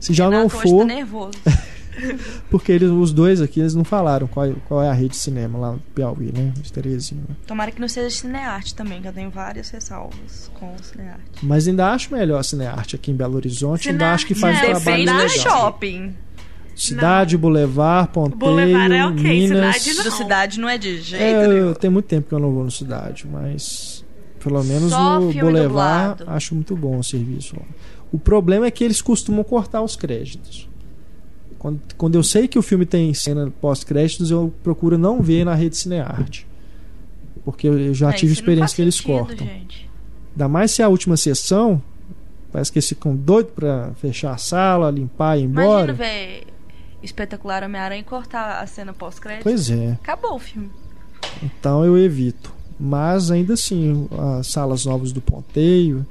[0.00, 1.38] se já não Renato for, Tá nervoso.
[2.50, 5.16] porque eles, os dois aqui, eles não falaram qual, é- qual é a rede de
[5.16, 6.52] cinema lá no Piauí, né?
[6.56, 7.22] De Teresina.
[7.46, 11.20] Tomara que não seja cinearte também, que eu tenho várias ressalvas com o cinearte.
[11.42, 13.90] Mas ainda acho melhor a Cinearte aqui em Belo Horizonte.
[13.90, 15.28] Ainda acho que faz um Cinearte, trabalho legal.
[15.60, 16.16] shopping.
[16.74, 19.76] Cidade, Boulevard, Ponteio, Boulevard é ok, Minas.
[19.82, 20.16] cidade Não.
[20.16, 21.74] cidade não é de jeito É, nenhum.
[21.74, 24.04] tem muito tempo que eu não vou no Cidade, mas
[24.42, 26.24] pelo menos Só no Boulevard dublado.
[26.36, 27.62] acho muito bom o serviço lá.
[28.12, 30.68] O problema é que eles costumam cortar os créditos.
[31.58, 35.54] Quando, quando eu sei que o filme tem cena pós-créditos, eu procuro não ver na
[35.54, 36.46] rede Cinearte.
[37.44, 39.46] Porque eu já É, tive não experiência que eles sentido, cortam.
[39.46, 39.88] Gente.
[40.32, 41.80] Ainda mais se é a última sessão,
[42.52, 45.96] parece que eles ficam doidos pra fechar a sala, limpar e ir Imagina embora.
[47.04, 49.44] Espetacular Homem-Aranha e cortar a cena pós-crédito.
[49.44, 49.92] Pois é.
[49.92, 50.70] Acabou o filme.
[51.42, 52.52] Então eu evito.
[52.78, 54.08] Mas ainda assim,
[54.38, 56.04] as salas novas do Ponteio,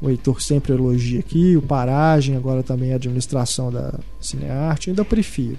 [0.00, 5.58] o Heitor sempre elogia aqui, o Paragem, agora também a administração da Cinearte, ainda prefiro.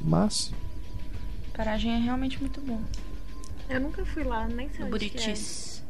[0.00, 0.52] Mas,
[1.56, 2.80] Paragem é realmente muito bom.
[3.68, 5.20] Eu nunca fui lá, nem sei onde que é.
[5.20, 5.82] Buritis.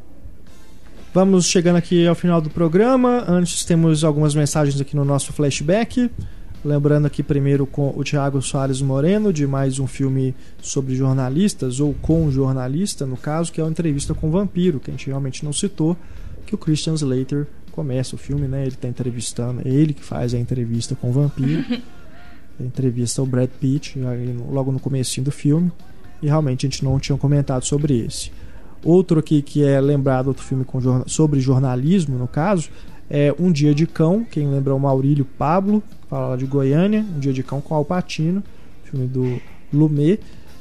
[1.15, 3.25] vamos chegando aqui ao final do programa.
[3.29, 6.11] Antes temos algumas mensagens aqui no nosso flashback.
[6.65, 11.93] Lembrando aqui primeiro com o Thiago Soares Moreno, de mais um filme sobre jornalistas, ou
[11.93, 15.45] com jornalista, no caso, que é uma entrevista com o vampiro, que a gente realmente
[15.45, 15.97] não citou,
[16.47, 18.63] que o Christian Slater começa o filme, né?
[18.63, 21.65] Ele está entrevistando, é ele que faz a entrevista com o vampiro.
[22.61, 23.99] Entrevista o Brad Pitt
[24.49, 25.73] logo no comecinho do filme.
[26.23, 28.31] E realmente a gente não tinha comentado sobre esse.
[28.85, 32.71] Outro aqui que é lembrado, outro filme com sobre jornalismo, no caso,
[33.11, 34.25] é Um Dia de Cão.
[34.25, 37.01] Quem lembra é o Maurílio Pablo, fala lá de Goiânia.
[37.01, 38.43] Um Dia de Cão com Alpatino,
[38.85, 39.41] filme do
[39.73, 40.21] Lumet.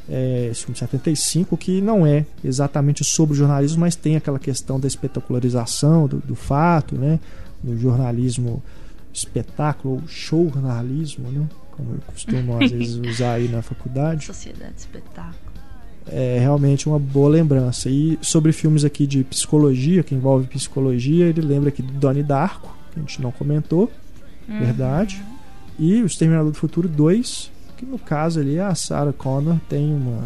[0.09, 4.79] É, esse filme de 75, que não é exatamente sobre jornalismo, mas tem aquela questão
[4.79, 7.19] da espetacularização do, do fato, né?
[7.63, 8.61] do jornalismo
[9.13, 11.47] espetáculo, ou showjornalismo, né?
[11.71, 15.50] como costumam às vezes usar aí na faculdade Sociedade Espetáculo.
[16.07, 17.89] É realmente uma boa lembrança.
[17.89, 22.75] E sobre filmes aqui de psicologia, que envolve psicologia, ele lembra aqui do Donnie Darko,
[22.93, 23.91] que a gente não comentou,
[24.47, 25.21] verdade.
[25.79, 30.25] E o Exterminador do Futuro 2, que no caso ali a Sarah Connor tem uma.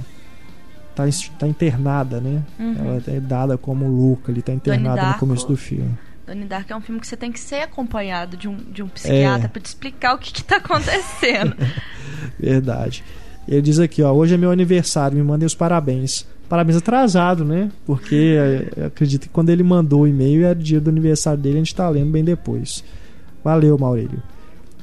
[0.95, 1.03] Tá,
[1.38, 2.41] tá internada, né?
[2.57, 2.76] Uhum.
[2.80, 5.19] Ela é dada como louca, ele tá internada no Darko.
[5.19, 5.93] começo do filme.
[6.26, 8.88] Donnie Dark é um filme que você tem que ser acompanhado de um, de um
[8.88, 9.47] psiquiatra É.
[9.47, 11.56] pra te explicar o que, que tá acontecendo.
[12.39, 13.03] Verdade.
[13.47, 16.26] Ele diz aqui, ó, hoje é meu aniversário, me mandem os parabéns.
[16.49, 17.72] Parabéns atrasado, né?
[17.85, 21.59] Porque eh, acredito que quando ele mandou o e-mail era dia do aniversário dele, a
[21.59, 22.84] gente tá lendo bem depois.
[23.43, 24.22] Valeu, Maurílio.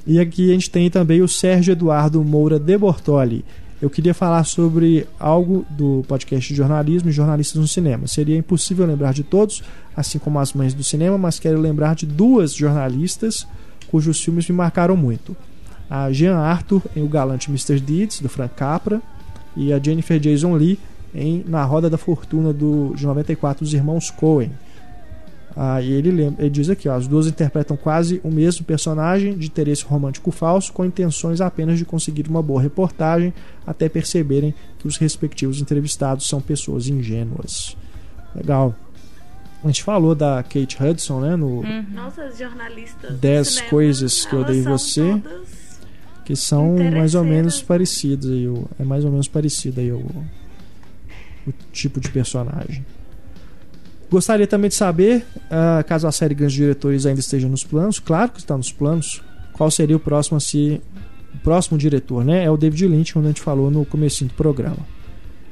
[0.07, 3.45] E aqui a gente tem também o Sérgio Eduardo Moura de Bortoli.
[3.81, 8.07] Eu queria falar sobre algo do podcast de jornalismo e jornalistas no cinema.
[8.07, 9.63] Seria impossível lembrar de todos,
[9.97, 13.47] assim como as mães do cinema, mas quero lembrar de duas jornalistas
[13.89, 15.37] cujos filmes me marcaram muito
[15.95, 17.79] a Jean Arthur em O Galante Mr.
[17.79, 19.03] Deeds, do Frank Capra,
[19.55, 20.79] e a Jennifer Jason Lee
[21.15, 24.51] em Na Roda da Fortuna, do, de 94, dos irmãos Coen.
[25.55, 29.37] Ah, e ele, lembra, ele diz aqui, ó, as duas interpretam quase o mesmo personagem
[29.37, 33.35] de interesse romântico falso, com intenções apenas de conseguir uma boa reportagem,
[33.67, 37.77] até perceberem que os respectivos entrevistados são pessoas ingênuas.
[38.35, 38.75] Legal.
[39.63, 41.85] A gente falou da Kate Hudson, né, no, Uhum.
[41.93, 43.11] Nossa, as jornalistas.
[43.11, 45.03] do Dez cinema, coisas que eu são você.
[45.23, 45.62] todas-
[46.25, 49.99] que são mais ou menos parecidos aí, o- é mais ou menos parecido aí o,
[51.47, 52.85] o tipo de personagem.
[54.11, 58.31] Gostaria também de saber, ah, caso a série Grandes Diretores ainda esteja nos planos, claro
[58.31, 59.23] que está nos planos,
[59.53, 60.81] qual seria o próximo a se
[61.35, 62.45] o próximo diretor, né?
[62.45, 64.77] É o David Lynch, como a gente falou no comecinho do programa.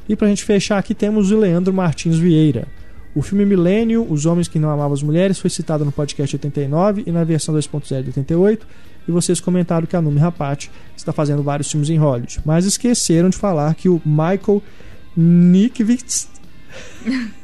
[0.07, 2.69] E pra gente fechar aqui temos o Leandro Martins Vieira.
[3.15, 7.05] O filme Milênio, Os Homens que Não Amavam as Mulheres, foi citado no podcast 89
[7.07, 8.67] e na versão 2.0 de 88.
[9.11, 12.41] E vocês comentaram que a Numi Rapati está fazendo vários filmes em Hollywood.
[12.45, 14.63] Mas esqueceram de falar que o Michael
[15.17, 16.29] Nikiewicz.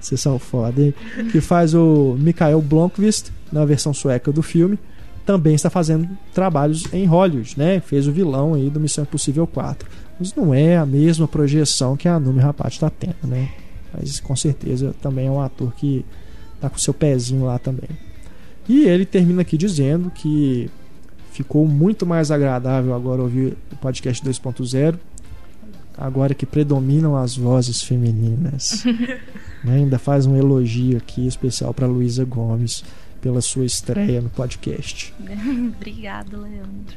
[0.00, 0.94] Vocês são foda, hein?
[1.32, 4.78] Que faz o Mikael Blomqvist na versão sueca do filme.
[5.24, 7.80] Também está fazendo trabalhos em Hollywood, né?
[7.80, 9.88] Fez o vilão aí do Missão Impossível 4.
[10.20, 13.48] Mas não é a mesma projeção que a Numi Rapati está tendo, né?
[13.92, 16.06] Mas com certeza também é um ator que
[16.60, 17.88] tá com seu pezinho lá também.
[18.68, 20.68] E ele termina aqui dizendo que
[21.32, 24.98] ficou muito mais agradável agora ouvir o podcast 2.0,
[25.96, 28.84] agora que predominam as vozes femininas.
[29.62, 29.76] né?
[29.76, 32.82] Ainda faz um elogio aqui especial para Luísa Gomes
[33.20, 35.12] pela sua estreia no podcast.
[35.76, 36.96] Obrigado, Leandro.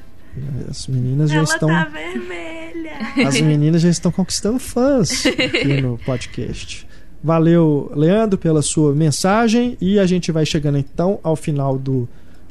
[0.69, 3.27] As meninas já Ela estão tá vermelha.
[3.27, 6.87] as meninas já estão conquistando fãs aqui no podcast.
[7.23, 12.07] Valeu, Leandro, pela sua mensagem e a gente vai chegando então ao final do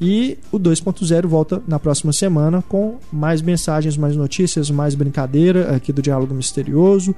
[0.00, 5.92] E o 2.0 volta na próxima semana com mais mensagens, mais notícias, mais brincadeira aqui
[5.92, 7.14] do Diálogo Misterioso,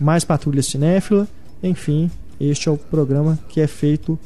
[0.00, 1.28] mais Patrulha Cinéfila.
[1.62, 2.10] Enfim,
[2.40, 4.18] este é o programa que é feito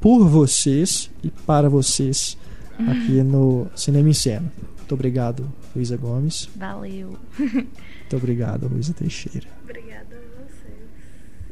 [0.00, 2.36] por vocês e para vocês
[2.78, 4.52] aqui no Cinema em Cena.
[4.76, 6.48] Muito obrigado, Luísa Gomes.
[6.56, 7.16] Valeu.
[7.38, 9.46] Muito obrigado, Luísa Teixeira.
[9.62, 10.74] Obrigada a vocês.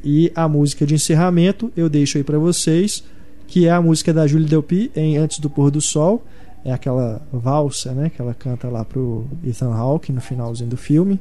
[0.03, 3.03] E a música de encerramento eu deixo aí para vocês,
[3.47, 6.23] que é a música da Julie Delpy em Antes do Pôr do Sol.
[6.65, 11.19] É aquela valsa, né, que ela canta lá pro Ethan Hawke no finalzinho do filme.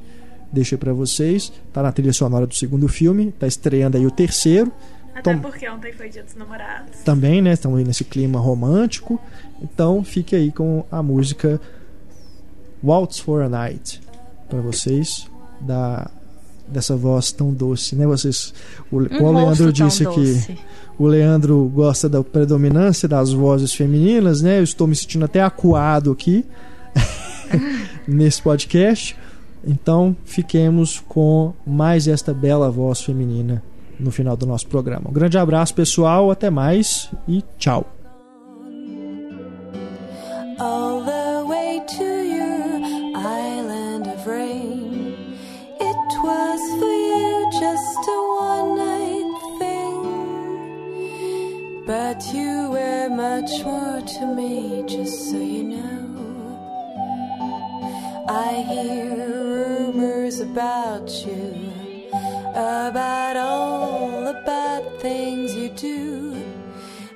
[0.53, 1.53] Deixo aí pra vocês.
[1.73, 4.71] Tá na trilha sonora do segundo filme, tá estreando aí o terceiro.
[5.15, 7.01] Até Tom- porque ontem foi dia dos namorados.
[7.01, 9.21] Também, né, estamos aí nesse clima romântico.
[9.61, 11.61] Então, fique aí com a música
[12.83, 14.01] Waltz for a Night
[14.49, 15.27] para vocês
[15.61, 16.11] da
[16.67, 18.07] dessa voz tão doce, né?
[18.07, 18.55] Vocês
[18.91, 20.59] o, Um o Leandro disse aqui, doce.
[20.99, 24.59] o Leandro gosta da predominância das vozes femininas, né?
[24.59, 26.45] Eu estou me sentindo até acuado aqui
[28.09, 29.17] nesse podcast.
[29.65, 33.63] Então, fiquemos com mais esta bela voz feminina
[33.99, 35.09] no final do nosso programa.
[35.09, 38.02] Um grande abraço, pessoal, até mais e tchau.
[40.63, 42.65] All the way to your
[43.17, 45.37] island of rain.
[45.91, 47.33] It was for you
[47.65, 48.19] just a
[48.49, 50.01] one night thing,
[51.93, 56.05] but you were much more to me, just so you know.
[58.29, 59.05] I hear
[59.57, 61.47] rumors about you,
[62.51, 66.01] about all the bad things you do.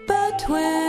[0.08, 0.85] But when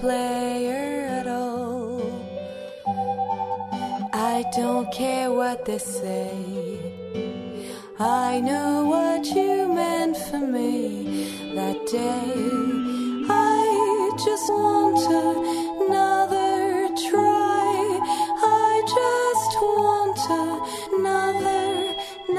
[0.00, 2.00] player at all.
[4.12, 6.30] I don't care what they say.
[7.98, 12.30] I know what you meant for me that day.
[13.28, 15.02] I just want
[15.82, 17.74] another try.
[18.68, 20.20] I just want
[20.98, 21.66] another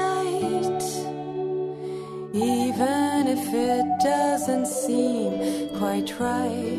[0.04, 0.82] night.
[2.32, 6.69] Even if it doesn't seem quite right.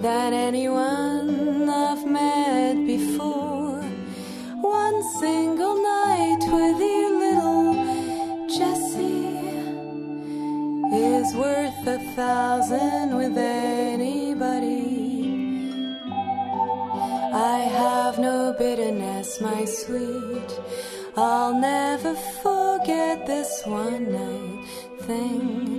[0.00, 3.82] Than anyone I've met before.
[4.60, 7.74] One single night with you, little
[8.46, 9.38] Jessie,
[10.96, 15.08] is worth a thousand with anybody.
[17.32, 20.50] I have no bitterness, my sweet.
[21.16, 24.66] I'll never forget this one night
[25.02, 25.77] thing.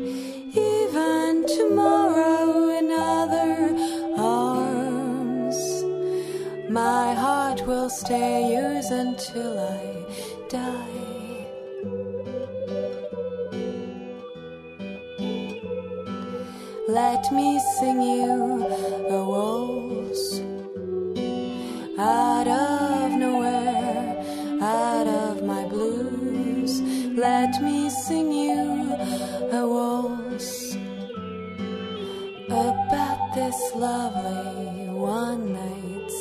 [7.89, 10.05] Will stay yours until I
[10.47, 11.45] die.
[16.87, 18.65] Let me sing you
[19.17, 20.41] a waltz
[21.97, 26.81] out of nowhere, out of my blues.
[27.17, 28.93] Let me sing you
[29.51, 30.75] a waltz
[32.49, 36.11] about this lovely one night